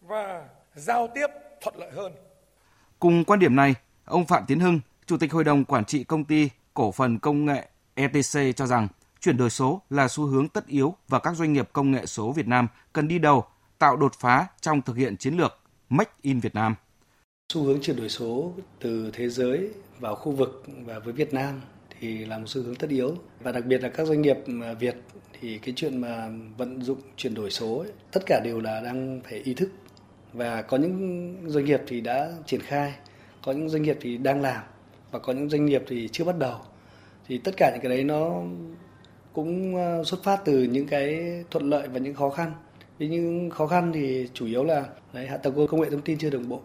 và 0.02 0.50
giao 0.76 1.08
tiếp 1.08 1.28
thuận 1.62 1.76
lợi 1.78 1.92
hơn. 1.92 2.14
Cùng 3.00 3.24
quan 3.24 3.40
điểm 3.40 3.56
này, 3.56 3.76
ông 4.06 4.26
Phạm 4.26 4.44
Tiến 4.48 4.60
Hưng, 4.60 4.80
Chủ 5.06 5.18
tịch 5.18 5.32
Hội 5.32 5.44
đồng 5.44 5.66
Quản 5.66 5.86
trị 5.86 6.04
Công 6.04 6.26
ty 6.26 6.50
Cổ 6.78 6.92
phần 6.92 7.20
Công 7.20 7.46
nghệ 7.46 7.68
ETC 7.96 8.56
cho 8.56 8.68
rằng 8.68 8.88
chuyển 9.22 9.38
đổi 9.38 9.50
số 9.50 9.82
là 9.90 10.08
xu 10.08 10.26
hướng 10.26 10.50
tất 10.50 10.68
yếu 10.68 10.96
và 11.08 11.20
các 11.20 11.36
doanh 11.36 11.54
nghiệp 11.54 11.70
công 11.74 11.92
nghệ 11.92 12.06
số 12.06 12.32
Việt 12.32 12.48
Nam 12.48 12.68
cần 12.94 13.08
đi 13.08 13.20
đầu, 13.20 13.46
tạo 13.80 13.98
đột 13.98 14.14
phá 14.20 14.48
trong 14.62 14.82
thực 14.82 14.98
hiện 14.98 15.18
chiến 15.18 15.38
lược 15.38 15.60
Make 15.90 16.12
in 16.22 16.40
Việt 16.40 16.56
Nam. 16.56 16.76
Xu 17.54 17.64
hướng 17.64 17.82
chuyển 17.82 17.98
đổi 17.98 18.10
số 18.10 18.54
từ 18.80 19.12
thế 19.14 19.30
giới 19.30 19.70
vào 20.00 20.16
khu 20.16 20.32
vực 20.32 20.64
và 20.86 21.00
với 21.00 21.14
Việt 21.14 21.34
Nam 21.34 21.62
thì 22.00 22.26
là 22.26 22.38
một 22.38 22.46
xu 22.48 22.62
hướng 22.64 22.76
tất 22.76 22.90
yếu. 22.90 23.16
Và 23.40 23.52
đặc 23.52 23.66
biệt 23.66 23.84
là 23.84 23.90
các 23.90 24.08
doanh 24.08 24.22
nghiệp 24.22 24.38
à, 24.64 24.74
Việt 24.74 24.96
thì 25.42 25.58
cái 25.58 25.74
chuyện 25.78 26.02
mà 26.02 26.30
vận 26.58 26.82
dụng 26.82 27.02
chuyển 27.16 27.34
đổi 27.34 27.52
số 27.52 27.78
ấy, 27.78 27.92
tất 28.12 28.24
cả 28.26 28.42
đều 28.44 28.60
là 28.60 28.82
đang 28.82 29.22
phải 29.30 29.40
ý 29.40 29.54
thức. 29.54 29.70
Và 30.34 30.62
có 30.62 30.78
những 30.78 31.36
doanh 31.48 31.66
nghiệp 31.66 31.82
thì 31.88 32.02
đã 32.02 32.32
triển 32.46 32.62
khai, 32.62 32.94
có 33.44 33.52
những 33.52 33.70
doanh 33.70 33.84
nghiệp 33.84 33.98
thì 34.02 34.18
đang 34.18 34.42
làm 34.42 34.64
và 35.12 35.20
có 35.20 35.34
những 35.34 35.50
doanh 35.50 35.66
nghiệp 35.66 35.84
thì 35.88 36.10
chưa 36.12 36.24
bắt 36.24 36.38
đầu 36.38 36.60
thì 37.28 37.38
tất 37.38 37.52
cả 37.58 37.72
những 37.74 37.82
cái 37.82 37.90
đấy 37.90 38.04
nó 38.04 38.42
cũng 39.34 39.76
ờ, 39.76 40.04
xuất 40.04 40.24
phát 40.24 40.42
từ 40.46 40.64
những 40.64 40.88
cái 40.88 41.20
thuận 41.52 41.70
lợi 41.70 41.88
và 41.88 42.00
những 42.00 42.14
khó 42.14 42.30
khăn. 42.30 42.52
thế 43.00 43.08
những 43.08 43.50
khó 43.50 43.68
khăn 43.68 43.92
thì 43.94 44.30
chủ 44.34 44.46
yếu 44.46 44.64
là 44.64 44.86
đấy, 45.14 45.28
hạ 45.28 45.38
tầng 45.38 45.68
công 45.68 45.82
nghệ 45.82 45.90
thông 45.90 46.02
tin 46.02 46.18
chưa 46.18 46.30
đồng 46.30 46.50
bộ 46.50 46.62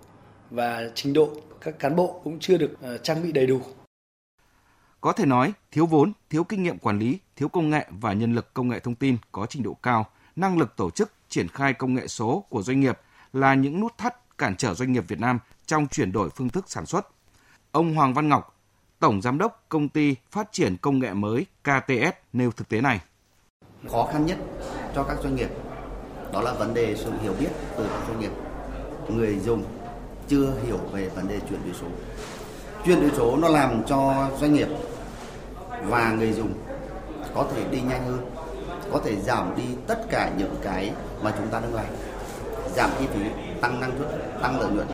và 0.51 0.91
trình 0.95 1.13
độ 1.13 1.31
các 1.61 1.79
cán 1.79 1.97
bộ 1.97 2.21
cũng 2.25 2.39
chưa 2.39 2.59
được 2.59 2.73
uh, 2.73 3.03
trang 3.03 3.23
bị 3.23 3.33
đầy 3.33 3.47
đủ. 3.47 3.61
Có 5.01 5.13
thể 5.13 5.27
nói, 5.27 5.53
thiếu 5.71 5.87
vốn, 5.87 6.13
thiếu 6.31 6.45
kinh 6.45 6.63
nghiệm 6.63 6.79
quản 6.79 6.99
lý, 6.99 7.19
thiếu 7.37 7.49
công 7.49 7.71
nghệ 7.71 7.87
và 7.91 8.13
nhân 8.13 8.35
lực 8.35 8.55
công 8.55 8.69
nghệ 8.69 8.79
thông 8.79 8.95
tin 8.95 9.17
có 9.33 9.47
trình 9.47 9.63
độ 9.63 9.75
cao, 9.83 10.07
năng 10.37 10.59
lực 10.59 10.77
tổ 10.77 10.91
chức 10.91 11.13
triển 11.29 11.49
khai 11.49 11.73
công 11.73 11.95
nghệ 11.95 12.07
số 12.07 12.45
của 12.49 12.63
doanh 12.63 12.81
nghiệp 12.81 12.99
là 13.33 13.55
những 13.55 13.81
nút 13.81 13.99
thắt 13.99 14.39
cản 14.39 14.57
trở 14.57 14.75
doanh 14.75 14.93
nghiệp 14.93 15.05
Việt 15.09 15.21
Nam 15.21 15.39
trong 15.67 15.87
chuyển 15.87 16.13
đổi 16.13 16.31
phương 16.31 16.49
thức 16.49 16.65
sản 16.69 16.87
xuất. 16.87 17.09
Ông 17.73 17.95
Hoàng 17.95 18.15
Văn 18.15 18.29
Ngọc, 18.29 18.57
Tổng 18.99 19.23
Giám 19.23 19.39
đốc 19.39 19.65
Công 19.69 19.89
ty 19.89 20.17
Phát 20.31 20.53
triển 20.53 20.77
Công 20.77 20.99
nghệ 20.99 21.13
mới 21.13 21.47
KTS 21.63 22.17
nêu 22.33 22.51
thực 22.51 22.69
tế 22.69 22.81
này. 22.81 23.01
Khó 23.91 24.09
khăn 24.13 24.27
nhất 24.27 24.39
cho 24.95 25.03
các 25.03 25.17
doanh 25.23 25.37
nghiệp 25.37 25.49
đó 26.33 26.41
là 26.41 26.53
vấn 26.53 26.75
đề 26.75 26.97
sự 26.97 27.13
hiểu 27.23 27.35
biết 27.41 27.49
từ 27.77 27.89
các 27.89 28.01
doanh 28.09 28.21
nghiệp. 28.21 28.31
Người 29.09 29.39
dùng 29.39 29.65
chưa 30.29 30.55
hiểu 30.67 30.79
về 30.93 31.09
vấn 31.09 31.29
đề 31.29 31.41
chuyển 31.41 31.61
đổi 31.65 31.75
số. 31.81 31.87
Chuyển 32.85 33.01
đổi 33.01 33.11
số 33.17 33.37
nó 33.37 33.49
làm 33.49 33.83
cho 33.87 34.31
doanh 34.41 34.55
nghiệp 34.55 34.69
và 35.85 36.13
người 36.13 36.33
dùng 36.33 36.55
có 37.35 37.49
thể 37.55 37.65
đi 37.71 37.81
nhanh 37.81 38.05
hơn, 38.07 38.31
có 38.93 39.01
thể 39.05 39.17
giảm 39.17 39.57
đi 39.57 39.65
tất 39.87 40.01
cả 40.11 40.33
những 40.39 40.55
cái 40.63 40.93
mà 41.23 41.35
chúng 41.39 41.49
ta 41.49 41.61
đang 41.61 41.75
làm. 41.75 41.87
Giảm 42.77 42.91
chi 42.99 43.07
phí, 43.15 43.21
tăng 43.61 43.81
năng 43.81 43.99
suất, 43.99 44.41
tăng 44.43 44.61
lợi 44.61 44.73
nhuận. 44.73 44.87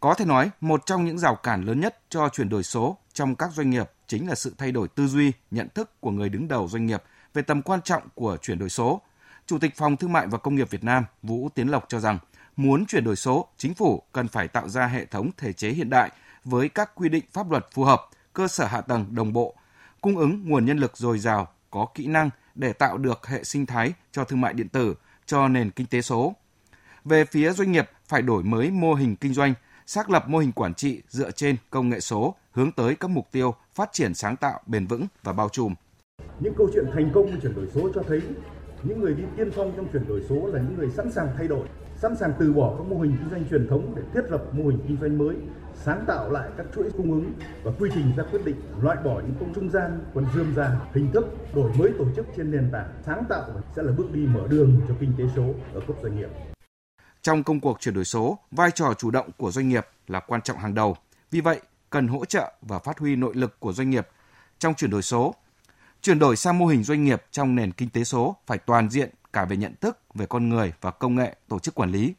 Có 0.00 0.14
thể 0.14 0.24
nói, 0.24 0.50
một 0.60 0.86
trong 0.86 1.04
những 1.04 1.18
rào 1.18 1.34
cản 1.34 1.64
lớn 1.64 1.80
nhất 1.80 2.00
cho 2.08 2.28
chuyển 2.28 2.48
đổi 2.48 2.62
số 2.62 2.96
trong 3.12 3.34
các 3.34 3.52
doanh 3.52 3.70
nghiệp 3.70 3.90
chính 4.06 4.28
là 4.28 4.34
sự 4.34 4.54
thay 4.58 4.72
đổi 4.72 4.88
tư 4.88 5.06
duy, 5.06 5.32
nhận 5.50 5.68
thức 5.74 6.00
của 6.00 6.10
người 6.10 6.28
đứng 6.28 6.48
đầu 6.48 6.68
doanh 6.68 6.86
nghiệp 6.86 7.02
về 7.34 7.42
tầm 7.42 7.62
quan 7.62 7.82
trọng 7.82 8.02
của 8.14 8.36
chuyển 8.42 8.58
đổi 8.58 8.68
số. 8.68 9.00
Chủ 9.46 9.58
tịch 9.58 9.76
Phòng 9.76 9.96
Thương 9.96 10.12
mại 10.12 10.26
và 10.26 10.38
Công 10.38 10.54
nghiệp 10.54 10.70
Việt 10.70 10.84
Nam 10.84 11.04
Vũ 11.22 11.48
Tiến 11.54 11.68
Lộc 11.68 11.84
cho 11.88 12.00
rằng, 12.00 12.18
muốn 12.56 12.86
chuyển 12.86 13.04
đổi 13.04 13.16
số, 13.16 13.48
chính 13.56 13.74
phủ 13.74 14.02
cần 14.12 14.28
phải 14.28 14.48
tạo 14.48 14.68
ra 14.68 14.86
hệ 14.86 15.04
thống 15.04 15.30
thể 15.36 15.52
chế 15.52 15.70
hiện 15.70 15.90
đại 15.90 16.10
với 16.44 16.68
các 16.68 16.94
quy 16.94 17.08
định 17.08 17.24
pháp 17.32 17.50
luật 17.50 17.66
phù 17.72 17.84
hợp, 17.84 18.02
cơ 18.32 18.48
sở 18.48 18.66
hạ 18.66 18.80
tầng 18.80 19.06
đồng 19.14 19.32
bộ, 19.32 19.54
cung 20.00 20.16
ứng 20.16 20.48
nguồn 20.48 20.66
nhân 20.66 20.78
lực 20.78 20.96
dồi 20.96 21.18
dào, 21.18 21.48
có 21.70 21.86
kỹ 21.94 22.06
năng 22.06 22.30
để 22.54 22.72
tạo 22.72 22.98
được 22.98 23.26
hệ 23.26 23.44
sinh 23.44 23.66
thái 23.66 23.92
cho 24.12 24.24
thương 24.24 24.40
mại 24.40 24.52
điện 24.54 24.68
tử, 24.68 24.94
cho 25.26 25.48
nền 25.48 25.70
kinh 25.70 25.86
tế 25.86 26.02
số. 26.02 26.34
Về 27.04 27.24
phía 27.24 27.52
doanh 27.52 27.72
nghiệp 27.72 27.90
phải 28.08 28.22
đổi 28.22 28.42
mới 28.42 28.70
mô 28.70 28.94
hình 28.94 29.16
kinh 29.16 29.34
doanh, 29.34 29.54
xác 29.86 30.10
lập 30.10 30.28
mô 30.28 30.38
hình 30.38 30.52
quản 30.52 30.74
trị 30.74 31.02
dựa 31.08 31.30
trên 31.30 31.56
công 31.70 31.88
nghệ 31.88 32.00
số, 32.00 32.34
hướng 32.52 32.72
tới 32.72 32.94
các 32.94 33.10
mục 33.10 33.26
tiêu 33.32 33.54
phát 33.74 33.92
triển 33.92 34.14
sáng 34.14 34.36
tạo, 34.36 34.60
bền 34.66 34.86
vững 34.86 35.06
và 35.22 35.32
bao 35.32 35.48
trùm. 35.48 35.74
Những 36.40 36.54
câu 36.58 36.68
chuyện 36.74 36.84
thành 36.94 37.10
công 37.14 37.26
của 37.32 37.38
chuyển 37.42 37.54
đổi 37.54 37.66
số 37.74 37.90
cho 37.94 38.02
thấy 38.08 38.22
những 38.82 39.00
người 39.00 39.14
đi 39.14 39.22
tiên 39.36 39.50
phong 39.56 39.72
trong 39.76 39.88
chuyển 39.92 40.08
đổi 40.08 40.22
số 40.28 40.46
là 40.46 40.62
những 40.62 40.76
người 40.78 40.90
sẵn 40.90 41.12
sàng 41.12 41.28
thay 41.36 41.48
đổi, 41.48 41.66
sẵn 41.96 42.16
sàng 42.16 42.32
từ 42.38 42.52
bỏ 42.52 42.74
các 42.78 42.86
mô 42.86 43.00
hình 43.00 43.16
kinh 43.18 43.30
doanh 43.30 43.48
truyền 43.50 43.68
thống 43.68 43.94
để 43.96 44.02
thiết 44.14 44.30
lập 44.30 44.42
mô 44.52 44.68
hình 44.68 44.78
kinh 44.88 44.96
doanh 45.00 45.18
mới, 45.18 45.36
sáng 45.84 46.04
tạo 46.06 46.30
lại 46.30 46.50
các 46.56 46.66
chuỗi 46.74 46.90
cung 46.90 47.12
ứng 47.12 47.32
và 47.62 47.72
quy 47.78 47.90
trình 47.94 48.12
ra 48.16 48.24
quyết 48.30 48.44
định 48.44 48.56
loại 48.82 48.96
bỏ 49.04 49.20
những 49.20 49.34
công 49.40 49.54
trung 49.54 49.70
gian 49.70 50.00
còn 50.14 50.26
dườm 50.34 50.54
già 50.56 50.80
hình 50.94 51.12
thức 51.12 51.26
đổi 51.54 51.70
mới 51.78 51.90
tổ 51.98 52.04
chức 52.16 52.26
trên 52.36 52.50
nền 52.50 52.68
tảng 52.72 52.88
sáng 53.06 53.24
tạo 53.28 53.50
sẽ 53.76 53.82
là 53.82 53.92
bước 53.92 54.12
đi 54.12 54.26
mở 54.26 54.40
đường 54.48 54.80
cho 54.88 54.94
kinh 55.00 55.12
tế 55.18 55.24
số 55.36 55.54
ở 55.74 55.80
cấp 55.86 55.96
doanh 56.02 56.16
nghiệp 56.16 56.55
trong 57.26 57.42
công 57.42 57.60
cuộc 57.60 57.80
chuyển 57.80 57.94
đổi 57.94 58.04
số, 58.04 58.38
vai 58.50 58.70
trò 58.70 58.94
chủ 58.98 59.10
động 59.10 59.30
của 59.36 59.50
doanh 59.50 59.68
nghiệp 59.68 59.86
là 60.08 60.20
quan 60.20 60.42
trọng 60.42 60.58
hàng 60.58 60.74
đầu. 60.74 60.96
Vì 61.30 61.40
vậy, 61.40 61.60
cần 61.90 62.08
hỗ 62.08 62.24
trợ 62.24 62.52
và 62.62 62.78
phát 62.78 62.98
huy 62.98 63.16
nội 63.16 63.34
lực 63.34 63.60
của 63.60 63.72
doanh 63.72 63.90
nghiệp 63.90 64.08
trong 64.58 64.74
chuyển 64.74 64.90
đổi 64.90 65.02
số. 65.02 65.34
Chuyển 66.02 66.18
đổi 66.18 66.36
sang 66.36 66.58
mô 66.58 66.66
hình 66.66 66.84
doanh 66.84 67.04
nghiệp 67.04 67.22
trong 67.30 67.54
nền 67.54 67.72
kinh 67.72 67.88
tế 67.88 68.04
số 68.04 68.36
phải 68.46 68.58
toàn 68.58 68.90
diện 68.90 69.10
cả 69.32 69.44
về 69.44 69.56
nhận 69.56 69.74
thức, 69.80 69.98
về 70.14 70.26
con 70.26 70.48
người 70.48 70.72
và 70.80 70.90
công 70.90 71.14
nghệ, 71.14 71.36
tổ 71.48 71.58
chức 71.58 71.74
quản 71.74 71.92
lý. 71.92 72.14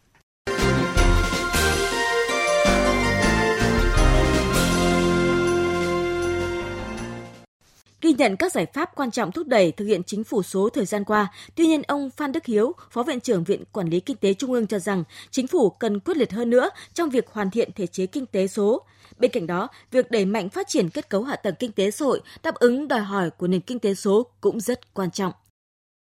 Ghi 8.07 8.13
nhận 8.13 8.37
các 8.37 8.51
giải 8.51 8.65
pháp 8.73 8.95
quan 8.95 9.11
trọng 9.11 9.31
thúc 9.31 9.47
đẩy 9.47 9.71
thực 9.71 9.85
hiện 9.85 10.03
chính 10.03 10.23
phủ 10.23 10.43
số 10.43 10.69
thời 10.69 10.85
gian 10.85 11.03
qua, 11.03 11.27
tuy 11.55 11.65
nhiên 11.65 11.81
ông 11.87 12.09
Phan 12.09 12.31
Đức 12.31 12.45
Hiếu, 12.45 12.75
Phó 12.91 13.03
Viện 13.03 13.19
trưởng 13.19 13.43
Viện 13.43 13.63
Quản 13.71 13.89
lý 13.89 13.99
Kinh 13.99 14.17
tế 14.17 14.33
Trung 14.33 14.51
ương 14.51 14.67
cho 14.67 14.79
rằng 14.79 15.03
chính 15.31 15.47
phủ 15.47 15.69
cần 15.69 15.99
quyết 15.99 16.17
liệt 16.17 16.31
hơn 16.31 16.49
nữa 16.49 16.69
trong 16.93 17.09
việc 17.09 17.27
hoàn 17.27 17.49
thiện 17.49 17.71
thể 17.75 17.87
chế 17.87 18.05
kinh 18.05 18.25
tế 18.25 18.47
số. 18.47 18.81
Bên 19.17 19.31
cạnh 19.31 19.47
đó, 19.47 19.67
việc 19.91 20.11
đẩy 20.11 20.25
mạnh 20.25 20.49
phát 20.49 20.67
triển 20.67 20.89
kết 20.89 21.09
cấu 21.09 21.23
hạ 21.23 21.35
tầng 21.35 21.53
kinh 21.59 21.71
tế 21.71 21.91
xã 21.91 22.05
hội 22.05 22.21
đáp 22.43 22.55
ứng 22.55 22.87
đòi 22.87 22.99
hỏi 22.99 23.29
của 23.29 23.47
nền 23.47 23.61
kinh 23.61 23.79
tế 23.79 23.93
số 23.93 24.27
cũng 24.41 24.59
rất 24.59 24.93
quan 24.93 25.11
trọng. 25.11 25.33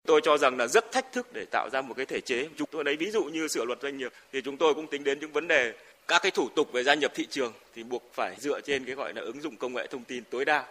Tôi 0.07 0.21
cho 0.25 0.38
rằng 0.38 0.57
là 0.57 0.66
rất 0.66 0.92
thách 0.92 1.12
thức 1.12 1.33
để 1.33 1.45
tạo 1.45 1.71
ra 1.73 1.83
một 1.83 1.95
cái 1.97 2.07
thể 2.07 2.21
chế. 2.21 2.49
Chúng 2.57 2.69
tôi 2.73 2.85
lấy 2.85 2.97
ví 2.97 3.11
dụ 3.11 3.25
như 3.25 3.49
sửa 3.49 3.64
luật 3.64 3.78
doanh 3.83 3.99
nghiệp 3.99 4.12
thì 4.33 4.40
chúng 4.45 4.57
tôi 4.57 4.75
cũng 4.75 4.87
tính 4.87 5.04
đến 5.04 5.19
những 5.21 5.33
vấn 5.33 5.49
đề 5.49 5.73
các 6.09 6.23
cái 6.23 6.30
thủ 6.30 6.49
tục 6.49 6.73
về 6.73 6.83
gia 6.83 6.95
nhập 6.95 7.12
thị 7.14 7.26
trường 7.30 7.52
thì 7.75 7.83
buộc 7.83 8.02
phải 8.12 8.37
dựa 8.38 8.61
trên 8.61 8.85
cái 8.85 8.95
gọi 8.95 9.14
là 9.14 9.23
ứng 9.23 9.40
dụng 9.40 9.57
công 9.57 9.75
nghệ 9.75 9.87
thông 9.87 10.04
tin 10.04 10.25
tối 10.30 10.45
đa 10.45 10.66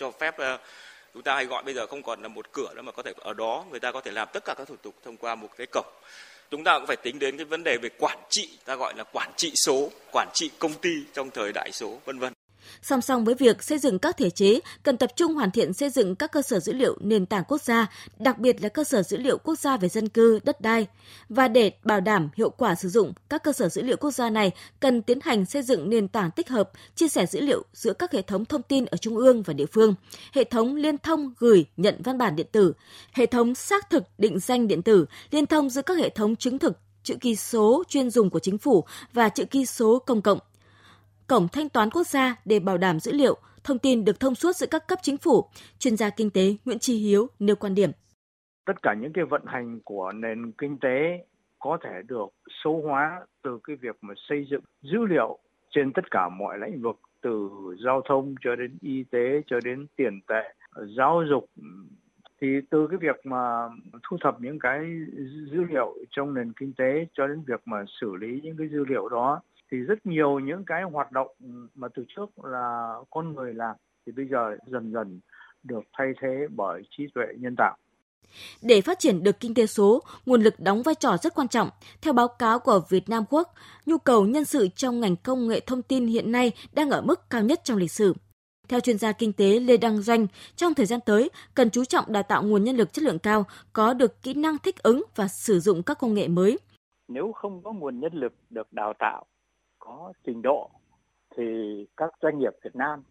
cho 0.00 0.10
phép 0.10 0.36
ờ, 0.36 0.58
chúng 1.14 1.22
ta 1.22 1.34
hay 1.34 1.44
gọi 1.44 1.62
bây 1.62 1.74
giờ 1.74 1.86
không 1.86 2.02
còn 2.02 2.22
là 2.22 2.28
một 2.28 2.52
cửa 2.52 2.72
nữa 2.74 2.82
mà 2.82 2.92
có 2.92 3.02
thể 3.02 3.12
ở 3.18 3.34
đó, 3.34 3.64
người 3.70 3.80
ta 3.80 3.92
có 3.92 4.00
thể 4.00 4.10
làm 4.10 4.28
tất 4.32 4.44
cả 4.44 4.54
các 4.58 4.68
thủ 4.68 4.76
tục 4.82 4.94
thông 5.04 5.16
qua 5.16 5.34
một 5.34 5.48
cái 5.56 5.66
cổng. 5.72 5.86
Chúng 6.50 6.64
ta 6.64 6.78
cũng 6.78 6.86
phải 6.86 6.96
tính 6.96 7.18
đến 7.18 7.36
cái 7.36 7.44
vấn 7.44 7.62
đề 7.64 7.78
về 7.82 7.88
quản 7.98 8.18
trị, 8.30 8.48
ta 8.64 8.76
gọi 8.76 8.94
là 8.96 9.04
quản 9.12 9.30
trị 9.36 9.52
số, 9.54 9.90
quản 10.12 10.28
trị 10.34 10.50
công 10.58 10.74
ty 10.74 10.90
trong 11.12 11.30
thời 11.30 11.52
đại 11.52 11.70
số, 11.72 11.98
vân 12.04 12.18
vân. 12.18 12.32
Song 12.82 13.00
song 13.00 13.24
với 13.24 13.34
việc 13.34 13.62
xây 13.62 13.78
dựng 13.78 13.98
các 13.98 14.16
thể 14.16 14.30
chế, 14.30 14.60
cần 14.82 14.96
tập 14.96 15.10
trung 15.16 15.34
hoàn 15.34 15.50
thiện 15.50 15.72
xây 15.72 15.90
dựng 15.90 16.16
các 16.16 16.32
cơ 16.32 16.42
sở 16.42 16.60
dữ 16.60 16.72
liệu 16.72 16.96
nền 17.00 17.26
tảng 17.26 17.44
quốc 17.48 17.62
gia, 17.62 17.86
đặc 18.18 18.38
biệt 18.38 18.62
là 18.62 18.68
cơ 18.68 18.84
sở 18.84 19.02
dữ 19.02 19.16
liệu 19.16 19.38
quốc 19.38 19.58
gia 19.58 19.76
về 19.76 19.88
dân 19.88 20.08
cư, 20.08 20.40
đất 20.44 20.60
đai. 20.60 20.86
Và 21.28 21.48
để 21.48 21.72
bảo 21.84 22.00
đảm 22.00 22.28
hiệu 22.34 22.50
quả 22.50 22.74
sử 22.74 22.88
dụng 22.88 23.12
các 23.28 23.42
cơ 23.42 23.52
sở 23.52 23.68
dữ 23.68 23.82
liệu 23.82 23.96
quốc 23.96 24.10
gia 24.10 24.30
này, 24.30 24.50
cần 24.80 25.02
tiến 25.02 25.18
hành 25.22 25.46
xây 25.46 25.62
dựng 25.62 25.90
nền 25.90 26.08
tảng 26.08 26.30
tích 26.30 26.48
hợp, 26.48 26.70
chia 26.94 27.08
sẻ 27.08 27.26
dữ 27.26 27.40
liệu 27.40 27.64
giữa 27.72 27.92
các 27.92 28.12
hệ 28.12 28.22
thống 28.22 28.44
thông 28.44 28.62
tin 28.62 28.84
ở 28.84 28.96
trung 28.96 29.16
ương 29.16 29.42
và 29.42 29.52
địa 29.52 29.66
phương, 29.66 29.94
hệ 30.32 30.44
thống 30.44 30.76
liên 30.76 30.98
thông 30.98 31.32
gửi 31.38 31.66
nhận 31.76 32.02
văn 32.04 32.18
bản 32.18 32.36
điện 32.36 32.46
tử, 32.52 32.72
hệ 33.12 33.26
thống 33.26 33.54
xác 33.54 33.90
thực 33.90 34.02
định 34.18 34.38
danh 34.38 34.68
điện 34.68 34.82
tử, 34.82 35.06
liên 35.30 35.46
thông 35.46 35.70
giữa 35.70 35.82
các 35.82 35.98
hệ 35.98 36.08
thống 36.08 36.36
chứng 36.36 36.58
thực 36.58 36.78
chữ 37.02 37.14
ký 37.20 37.36
số 37.36 37.82
chuyên 37.88 38.10
dùng 38.10 38.30
của 38.30 38.38
chính 38.38 38.58
phủ 38.58 38.84
và 39.12 39.28
chữ 39.28 39.44
ký 39.44 39.66
số 39.66 39.98
công 39.98 40.22
cộng 40.22 40.38
cổng 41.30 41.48
thanh 41.52 41.68
toán 41.68 41.90
quốc 41.90 42.06
gia 42.06 42.36
để 42.44 42.60
bảo 42.60 42.78
đảm 42.78 43.00
dữ 43.00 43.12
liệu, 43.12 43.36
thông 43.64 43.78
tin 43.78 44.04
được 44.04 44.20
thông 44.20 44.34
suốt 44.34 44.56
giữa 44.56 44.66
các 44.70 44.88
cấp 44.88 44.98
chính 45.02 45.16
phủ. 45.16 45.44
Chuyên 45.78 45.96
gia 45.96 46.10
kinh 46.10 46.30
tế 46.30 46.56
Nguyễn 46.64 46.78
Tri 46.78 46.94
Hiếu 46.98 47.26
nêu 47.38 47.56
quan 47.56 47.74
điểm. 47.74 47.90
Tất 48.66 48.72
cả 48.82 48.94
những 49.00 49.12
cái 49.12 49.24
vận 49.24 49.42
hành 49.46 49.80
của 49.84 50.12
nền 50.12 50.52
kinh 50.52 50.78
tế 50.78 51.24
có 51.58 51.78
thể 51.84 51.90
được 52.08 52.28
số 52.64 52.82
hóa 52.84 53.20
từ 53.42 53.58
cái 53.64 53.76
việc 53.76 53.96
mà 54.00 54.14
xây 54.28 54.46
dựng 54.50 54.62
dữ 54.82 54.98
liệu 55.08 55.38
trên 55.70 55.92
tất 55.92 56.10
cả 56.10 56.28
mọi 56.28 56.58
lĩnh 56.58 56.82
vực 56.82 56.96
từ 57.22 57.50
giao 57.84 58.02
thông 58.08 58.34
cho 58.40 58.56
đến 58.56 58.78
y 58.80 59.04
tế 59.10 59.42
cho 59.46 59.60
đến 59.64 59.86
tiền 59.96 60.20
tệ 60.28 60.54
giáo 60.96 61.22
dục 61.30 61.44
thì 62.40 62.48
từ 62.70 62.86
cái 62.90 62.98
việc 62.98 63.26
mà 63.26 63.68
thu 64.02 64.16
thập 64.20 64.40
những 64.40 64.58
cái 64.58 64.80
dữ 65.52 65.64
liệu 65.70 65.96
trong 66.10 66.34
nền 66.34 66.52
kinh 66.52 66.72
tế 66.72 67.06
cho 67.12 67.26
đến 67.26 67.42
việc 67.46 67.60
mà 67.64 67.84
xử 68.00 68.16
lý 68.16 68.40
những 68.42 68.56
cái 68.56 68.68
dữ 68.68 68.84
liệu 68.84 69.08
đó 69.08 69.40
thì 69.70 69.78
rất 69.78 70.06
nhiều 70.06 70.38
những 70.38 70.64
cái 70.66 70.82
hoạt 70.82 71.12
động 71.12 71.28
mà 71.74 71.88
từ 71.94 72.04
trước 72.16 72.44
là 72.44 72.94
con 73.10 73.34
người 73.34 73.54
làm 73.54 73.76
thì 74.06 74.12
bây 74.16 74.26
giờ 74.30 74.56
dần 74.66 74.92
dần 74.92 75.20
được 75.62 75.84
thay 75.98 76.06
thế 76.22 76.46
bởi 76.56 76.82
trí 76.90 77.04
tuệ 77.14 77.24
nhân 77.38 77.54
tạo. 77.58 77.76
Để 78.62 78.80
phát 78.80 78.98
triển 78.98 79.22
được 79.22 79.40
kinh 79.40 79.54
tế 79.54 79.66
số, 79.66 80.02
nguồn 80.26 80.42
lực 80.42 80.54
đóng 80.58 80.82
vai 80.82 80.94
trò 80.94 81.16
rất 81.22 81.34
quan 81.34 81.48
trọng. 81.48 81.68
Theo 82.02 82.12
báo 82.12 82.28
cáo 82.28 82.58
của 82.58 82.80
Việt 82.88 83.08
Nam 83.08 83.24
Quốc, 83.30 83.54
nhu 83.86 83.98
cầu 83.98 84.24
nhân 84.24 84.44
sự 84.44 84.68
trong 84.68 85.00
ngành 85.00 85.16
công 85.16 85.48
nghệ 85.48 85.60
thông 85.60 85.82
tin 85.82 86.06
hiện 86.06 86.32
nay 86.32 86.52
đang 86.72 86.90
ở 86.90 87.02
mức 87.02 87.30
cao 87.30 87.42
nhất 87.42 87.60
trong 87.64 87.78
lịch 87.78 87.90
sử. 87.90 88.14
Theo 88.68 88.80
chuyên 88.80 88.98
gia 88.98 89.12
kinh 89.12 89.32
tế 89.32 89.60
Lê 89.60 89.76
Đăng 89.76 90.02
Doanh, 90.02 90.26
trong 90.56 90.74
thời 90.74 90.86
gian 90.86 91.00
tới, 91.06 91.30
cần 91.54 91.70
chú 91.70 91.84
trọng 91.84 92.12
đào 92.12 92.22
tạo 92.22 92.42
nguồn 92.42 92.64
nhân 92.64 92.76
lực 92.76 92.92
chất 92.92 93.02
lượng 93.02 93.18
cao, 93.18 93.44
có 93.72 93.94
được 93.94 94.22
kỹ 94.22 94.34
năng 94.34 94.58
thích 94.58 94.82
ứng 94.82 95.02
và 95.16 95.28
sử 95.28 95.60
dụng 95.60 95.82
các 95.82 95.98
công 95.98 96.14
nghệ 96.14 96.28
mới. 96.28 96.58
Nếu 97.08 97.32
không 97.32 97.62
có 97.62 97.72
nguồn 97.72 98.00
nhân 98.00 98.12
lực 98.14 98.32
được 98.50 98.72
đào 98.72 98.92
tạo 98.98 99.26
có 99.80 100.12
trình 100.24 100.42
độ 100.42 100.70
thì 101.36 101.44
các 101.96 102.14
doanh 102.22 102.38
nghiệp 102.38 102.52
Việt 102.64 102.76
Nam 102.76 103.02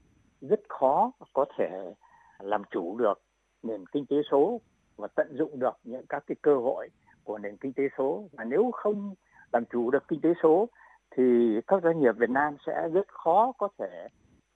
rất 0.42 0.60
khó 0.70 1.12
có 1.34 1.46
thể 1.58 1.94
làm 2.40 2.62
chủ 2.72 2.98
được 2.98 3.22
nền 3.64 3.86
kinh 3.86 4.06
tế 4.06 4.16
số 4.32 4.62
và 4.98 5.08
tận 5.16 5.28
dụng 5.32 5.60
được 5.60 5.74
những 5.84 6.06
các 6.10 6.24
cái 6.28 6.36
cơ 6.42 6.56
hội 6.56 6.90
của 7.24 7.38
nền 7.38 7.58
kinh 7.58 7.74
tế 7.74 7.84
số. 7.98 8.30
Và 8.32 8.44
nếu 8.44 8.72
không 8.74 9.14
làm 9.54 9.66
chủ 9.66 9.92
được 9.92 10.08
kinh 10.08 10.22
tế 10.22 10.30
số 10.44 10.70
thì 11.12 11.24
các 11.68 11.84
doanh 11.84 12.00
nghiệp 12.00 12.16
Việt 12.18 12.30
Nam 12.30 12.56
sẽ 12.68 12.90
rất 12.94 13.08
khó 13.08 13.52
có 13.58 13.68
thể 13.78 14.08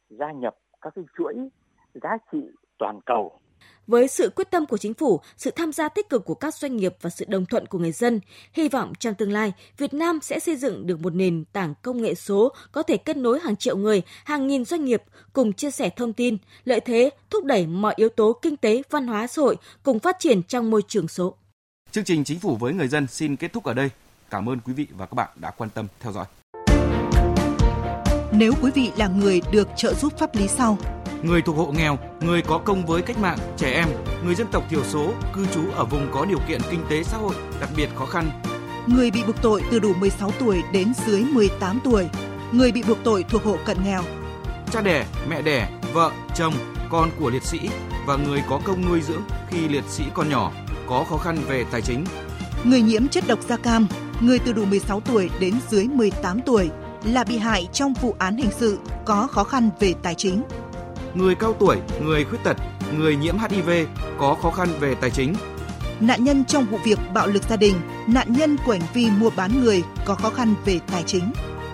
gia 0.10 0.32
nhập 0.32 0.55
các 0.82 0.93
cái 0.96 1.05
chuỗi 1.17 1.50
giá 1.93 2.17
trị 2.32 2.50
toàn 2.79 3.00
cầu 3.05 3.39
với 3.88 4.08
sự 4.08 4.29
quyết 4.36 4.51
tâm 4.51 4.65
của 4.65 4.77
chính 4.77 4.93
phủ, 4.93 5.20
sự 5.38 5.51
tham 5.51 5.74
gia 5.74 5.89
tích 5.89 6.10
cực 6.10 6.25
của 6.25 6.36
các 6.36 6.55
doanh 6.55 6.77
nghiệp 6.77 6.96
và 7.01 7.10
sự 7.10 7.25
đồng 7.27 7.46
thuận 7.46 7.65
của 7.65 7.79
người 7.79 7.91
dân, 7.91 8.20
hy 8.53 8.70
vọng 8.70 8.93
trong 9.00 9.13
tương 9.13 9.32
lai, 9.32 9.53
Việt 9.77 9.93
Nam 9.93 10.20
sẽ 10.22 10.39
xây 10.39 10.55
dựng 10.55 10.88
được 10.88 11.00
một 11.00 11.15
nền 11.15 11.43
tảng 11.53 11.74
công 11.82 12.01
nghệ 12.01 12.15
số 12.15 12.53
có 12.72 12.84
thể 12.84 12.98
kết 12.98 13.17
nối 13.17 13.39
hàng 13.39 13.55
triệu 13.55 13.77
người, 13.77 14.01
hàng 14.24 14.48
nghìn 14.48 14.65
doanh 14.65 14.86
nghiệp 14.86 15.03
cùng 15.34 15.53
chia 15.53 15.72
sẻ 15.72 15.89
thông 15.89 16.13
tin, 16.13 16.38
lợi 16.65 16.79
thế, 16.79 17.10
thúc 17.29 17.46
đẩy 17.46 17.67
mọi 17.67 17.93
yếu 17.98 18.10
tố 18.10 18.34
kinh 18.41 18.58
tế, 18.58 18.82
văn 18.89 19.08
hóa 19.08 19.27
xã 19.27 19.41
hội 19.41 19.58
cùng 19.84 20.00
phát 20.00 20.15
triển 20.20 20.43
trong 20.43 20.72
môi 20.72 20.82
trường 20.88 21.08
số. 21.08 21.36
Chương 21.91 22.03
trình 22.03 22.24
Chính 22.24 22.39
phủ 22.39 22.55
với 22.55 22.74
người 22.74 22.88
dân 22.88 23.08
xin 23.08 23.36
kết 23.36 23.53
thúc 23.53 23.63
ở 23.63 23.74
đây. 23.74 23.89
Cảm 24.29 24.50
ơn 24.50 24.60
quý 24.60 24.74
vị 24.74 24.88
và 24.98 25.05
các 25.05 25.13
bạn 25.13 25.29
đã 25.36 25.51
quan 25.51 25.70
tâm 25.70 25.88
theo 26.00 26.12
dõi. 26.12 26.25
Nếu 28.36 28.53
quý 28.62 28.72
vị 28.75 28.91
là 28.98 29.08
người 29.08 29.41
được 29.51 29.67
trợ 29.77 29.93
giúp 29.93 30.13
pháp 30.17 30.36
lý 30.36 30.48
sau, 30.48 30.77
người 31.23 31.41
thuộc 31.41 31.57
hộ 31.57 31.71
nghèo, 31.71 31.99
người 32.21 32.41
có 32.41 32.57
công 32.57 32.85
với 32.85 33.01
cách 33.01 33.19
mạng, 33.19 33.37
trẻ 33.57 33.71
em, 33.71 33.87
người 34.25 34.35
dân 34.35 34.47
tộc 34.51 34.63
thiểu 34.69 34.83
số, 34.83 35.11
cư 35.33 35.45
trú 35.45 35.61
ở 35.75 35.85
vùng 35.85 36.07
có 36.11 36.25
điều 36.25 36.39
kiện 36.47 36.61
kinh 36.71 36.85
tế 36.89 37.03
xã 37.03 37.17
hội 37.17 37.35
đặc 37.59 37.69
biệt 37.77 37.89
khó 37.95 38.05
khăn, 38.05 38.41
người 38.87 39.11
bị 39.11 39.23
buộc 39.27 39.41
tội 39.41 39.63
từ 39.71 39.79
đủ 39.79 39.93
16 39.93 40.31
tuổi 40.39 40.63
đến 40.73 40.93
dưới 41.07 41.23
18 41.23 41.79
tuổi, 41.83 42.09
người 42.51 42.71
bị 42.71 42.83
buộc 42.83 42.97
tội 43.03 43.25
thuộc 43.29 43.43
hộ 43.43 43.57
cận 43.65 43.77
nghèo, 43.83 44.03
cha 44.71 44.81
đẻ, 44.81 45.05
mẹ 45.29 45.41
đẻ, 45.41 45.69
vợ, 45.93 46.11
chồng, 46.35 46.53
con 46.89 47.09
của 47.19 47.29
liệt 47.29 47.43
sĩ 47.43 47.59
và 48.07 48.15
người 48.15 48.43
có 48.49 48.59
công 48.63 48.85
nuôi 48.89 49.01
dưỡng 49.01 49.21
khi 49.49 49.67
liệt 49.67 49.83
sĩ 49.87 50.03
còn 50.13 50.29
nhỏ, 50.29 50.51
có 50.87 51.05
khó 51.09 51.17
khăn 51.17 51.37
về 51.47 51.65
tài 51.71 51.81
chính. 51.81 52.05
Người 52.63 52.81
nhiễm 52.81 53.07
chất 53.07 53.23
độc 53.27 53.39
da 53.47 53.57
cam, 53.57 53.87
người 54.19 54.39
từ 54.39 54.53
đủ 54.53 54.65
16 54.65 54.99
tuổi 54.99 55.29
đến 55.39 55.53
dưới 55.69 55.87
18 55.87 56.41
tuổi 56.45 56.69
là 57.03 57.23
bị 57.23 57.37
hại 57.37 57.67
trong 57.73 57.93
vụ 57.93 58.15
án 58.19 58.37
hình 58.37 58.51
sự 58.59 58.79
có 59.05 59.27
khó 59.27 59.43
khăn 59.43 59.69
về 59.79 59.93
tài 60.03 60.15
chính. 60.15 60.43
Người 61.15 61.36
cao 61.36 61.55
tuổi, 61.60 61.77
người 62.01 62.25
khuyết 62.25 62.43
tật, 62.43 62.58
người 62.98 63.15
nhiễm 63.15 63.36
HIV 63.38 63.70
có 64.20 64.36
khó 64.41 64.51
khăn 64.51 64.67
về 64.79 64.96
tài 64.96 65.10
chính. 65.10 65.34
Nạn 66.00 66.24
nhân 66.24 66.46
trong 66.46 66.65
vụ 66.65 66.77
việc 66.84 67.00
bạo 67.13 67.27
lực 67.27 67.43
gia 67.50 67.55
đình, 67.55 67.75
nạn 68.08 68.34
nhân 68.34 68.58
của 68.65 68.72
hành 68.72 68.88
vi 68.93 69.10
mua 69.10 69.29
bán 69.29 69.63
người 69.63 69.84
có 70.05 70.15
khó 70.15 70.29
khăn 70.29 70.53
về 70.65 70.79
tài 70.91 71.03
chính. 71.03 71.32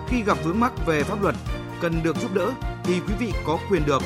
Khi 0.08 0.22
gặp 0.22 0.38
vướng 0.44 0.60
mắc 0.60 0.86
về 0.86 1.02
pháp 1.02 1.22
luật, 1.22 1.34
cần 1.80 2.02
được 2.02 2.16
giúp 2.16 2.34
đỡ 2.34 2.50
thì 2.84 2.94
quý 3.00 3.14
vị 3.18 3.32
có 3.44 3.58
quyền 3.70 3.86
được 3.86 4.02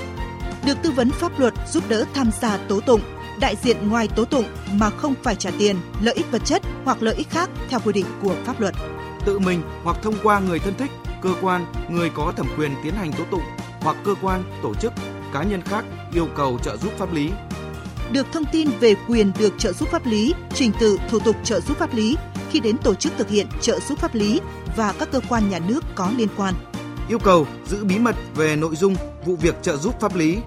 được 0.67 0.79
tư 0.83 0.91
vấn 0.91 1.11
pháp 1.11 1.41
luật 1.41 1.55
giúp 1.67 1.85
đỡ 1.88 2.05
tham 2.14 2.31
gia 2.41 2.57
tố 2.57 2.81
tụng, 2.81 3.00
đại 3.41 3.57
diện 3.57 3.88
ngoài 3.88 4.09
tố 4.17 4.25
tụng 4.25 4.45
mà 4.73 4.91
không 4.91 5.14
phải 5.23 5.35
trả 5.35 5.50
tiền, 5.59 5.76
lợi 6.00 6.14
ích 6.14 6.31
vật 6.31 6.45
chất 6.45 6.62
hoặc 6.85 7.03
lợi 7.03 7.14
ích 7.14 7.31
khác 7.31 7.50
theo 7.69 7.81
quy 7.85 7.93
định 7.93 8.07
của 8.23 8.35
pháp 8.45 8.61
luật. 8.61 8.75
Tự 9.25 9.38
mình 9.38 9.62
hoặc 9.85 9.97
thông 10.03 10.14
qua 10.23 10.38
người 10.38 10.59
thân 10.59 10.75
thích, 10.79 10.91
cơ 11.23 11.31
quan, 11.43 11.67
người 11.88 12.11
có 12.14 12.33
thẩm 12.37 12.47
quyền 12.59 12.71
tiến 12.83 12.95
hành 12.95 13.12
tố 13.12 13.25
tụng 13.31 13.43
hoặc 13.81 13.97
cơ 14.05 14.14
quan, 14.23 14.45
tổ 14.62 14.75
chức, 14.75 14.93
cá 15.35 15.43
nhân 15.43 15.62
khác 15.62 15.85
yêu 16.12 16.29
cầu 16.37 16.59
trợ 16.62 16.76
giúp 16.76 16.93
pháp 16.99 17.12
lý. 17.12 17.31
Được 18.12 18.26
thông 18.33 18.45
tin 18.53 18.69
về 18.81 18.95
quyền 19.09 19.33
được 19.38 19.53
trợ 19.59 19.73
giúp 19.73 19.88
pháp 19.88 20.07
lý, 20.07 20.35
trình 20.55 20.73
tự 20.81 20.99
thủ 21.09 21.19
tục 21.19 21.37
trợ 21.45 21.61
giúp 21.61 21.76
pháp 21.76 21.95
lý 21.95 22.17
khi 22.50 22.61
đến 22.61 22.79
tổ 22.79 22.95
chức 22.95 23.12
thực 23.19 23.29
hiện 23.29 23.47
trợ 23.61 23.81
giúp 23.81 23.99
pháp 23.99 24.14
lý 24.14 24.41
và 24.76 24.95
các 24.99 25.09
cơ 25.12 25.21
quan 25.29 25.50
nhà 25.50 25.59
nước 25.69 25.85
có 25.95 26.11
liên 26.17 26.29
quan. 26.37 26.55
Yêu 27.09 27.19
cầu 27.19 27.47
giữ 27.67 27.85
bí 27.85 27.99
mật 27.99 28.17
về 28.35 28.57
nội 28.57 28.76
dung 28.76 28.95
vụ 29.26 29.37
việc 29.37 29.62
trợ 29.62 29.76
giúp 29.76 30.00
pháp 30.00 30.17
lý 30.17 30.38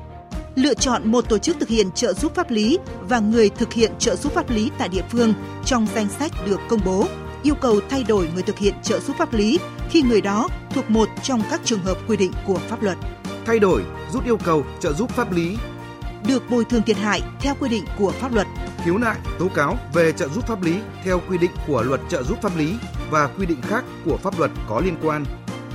lựa 0.55 0.73
chọn 0.73 1.11
một 1.11 1.29
tổ 1.29 1.37
chức 1.37 1.59
thực 1.59 1.69
hiện 1.69 1.91
trợ 1.91 2.13
giúp 2.13 2.35
pháp 2.35 2.51
lý 2.51 2.79
và 3.01 3.19
người 3.19 3.49
thực 3.49 3.73
hiện 3.73 3.91
trợ 3.99 4.15
giúp 4.15 4.33
pháp 4.33 4.49
lý 4.49 4.71
tại 4.77 4.89
địa 4.89 5.03
phương 5.09 5.33
trong 5.65 5.87
danh 5.95 6.07
sách 6.19 6.31
được 6.45 6.59
công 6.69 6.79
bố, 6.85 7.07
yêu 7.43 7.55
cầu 7.61 7.79
thay 7.89 8.03
đổi 8.03 8.29
người 8.33 8.43
thực 8.43 8.57
hiện 8.57 8.73
trợ 8.83 8.99
giúp 8.99 9.15
pháp 9.19 9.33
lý 9.33 9.59
khi 9.89 10.01
người 10.01 10.21
đó 10.21 10.49
thuộc 10.73 10.89
một 10.89 11.09
trong 11.23 11.41
các 11.51 11.61
trường 11.65 11.79
hợp 11.79 11.97
quy 12.07 12.17
định 12.17 12.31
của 12.45 12.59
pháp 12.69 12.83
luật. 12.83 12.97
Thay 13.47 13.59
đổi, 13.59 13.83
rút 14.13 14.25
yêu 14.25 14.37
cầu 14.37 14.63
trợ 14.79 14.93
giúp 14.93 15.09
pháp 15.09 15.31
lý 15.31 15.57
được 16.27 16.49
bồi 16.49 16.65
thường 16.65 16.81
thiệt 16.81 16.97
hại 16.97 17.21
theo 17.39 17.55
quy 17.59 17.69
định 17.69 17.83
của 17.99 18.11
pháp 18.11 18.33
luật. 18.33 18.47
Khiếu 18.85 18.97
nại, 18.97 19.17
tố 19.39 19.47
cáo 19.55 19.77
về 19.93 20.11
trợ 20.11 20.27
giúp 20.27 20.47
pháp 20.47 20.61
lý 20.61 20.79
theo 21.03 21.21
quy 21.29 21.37
định 21.37 21.51
của 21.67 21.81
luật 21.81 22.01
trợ 22.09 22.23
giúp 22.23 22.37
pháp 22.41 22.57
lý 22.57 22.73
và 23.09 23.29
quy 23.37 23.45
định 23.45 23.61
khác 23.61 23.85
của 24.05 24.17
pháp 24.17 24.39
luật 24.39 24.51
có 24.69 24.79
liên 24.79 24.95
quan. 25.03 25.25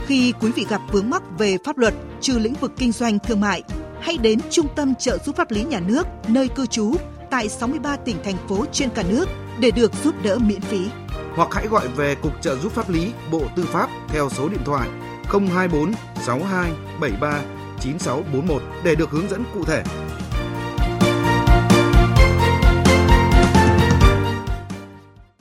Khi 0.06 0.32
quý 0.40 0.52
vị 0.52 0.66
gặp 0.68 0.80
vướng 0.92 1.10
mắc 1.10 1.22
về 1.38 1.56
pháp 1.64 1.78
luật 1.78 1.94
trừ 2.20 2.38
lĩnh 2.38 2.54
vực 2.54 2.72
kinh 2.76 2.92
doanh 2.92 3.18
thương 3.18 3.40
mại, 3.40 3.62
hãy 4.00 4.18
đến 4.18 4.38
Trung 4.50 4.66
tâm 4.76 4.94
trợ 4.94 5.18
giúp 5.18 5.36
pháp 5.36 5.50
lý 5.50 5.64
nhà 5.64 5.80
nước 5.80 6.06
nơi 6.28 6.48
cư 6.48 6.66
trú 6.66 6.94
tại 7.30 7.48
63 7.48 7.96
tỉnh 7.96 8.16
thành 8.24 8.36
phố 8.48 8.64
trên 8.72 8.90
cả 8.90 9.02
nước 9.08 9.28
để 9.60 9.70
được 9.70 9.92
giúp 10.04 10.14
đỡ 10.22 10.38
miễn 10.38 10.60
phí. 10.60 10.86
Hoặc 11.34 11.48
hãy 11.52 11.66
gọi 11.66 11.88
về 11.88 12.14
Cục 12.14 12.42
trợ 12.42 12.56
giúp 12.56 12.72
pháp 12.72 12.90
lý 12.90 13.12
Bộ 13.30 13.42
Tư 13.56 13.64
pháp 13.72 13.90
theo 14.08 14.28
số 14.30 14.48
điện 14.48 14.60
thoại 14.64 14.88
024 15.30 15.92
62 16.26 16.72
73 17.00 17.61
9641 17.82 18.62
để 18.84 18.94
được 18.94 19.10
hướng 19.10 19.28
dẫn 19.28 19.44
cụ 19.54 19.64
thể. 19.64 19.84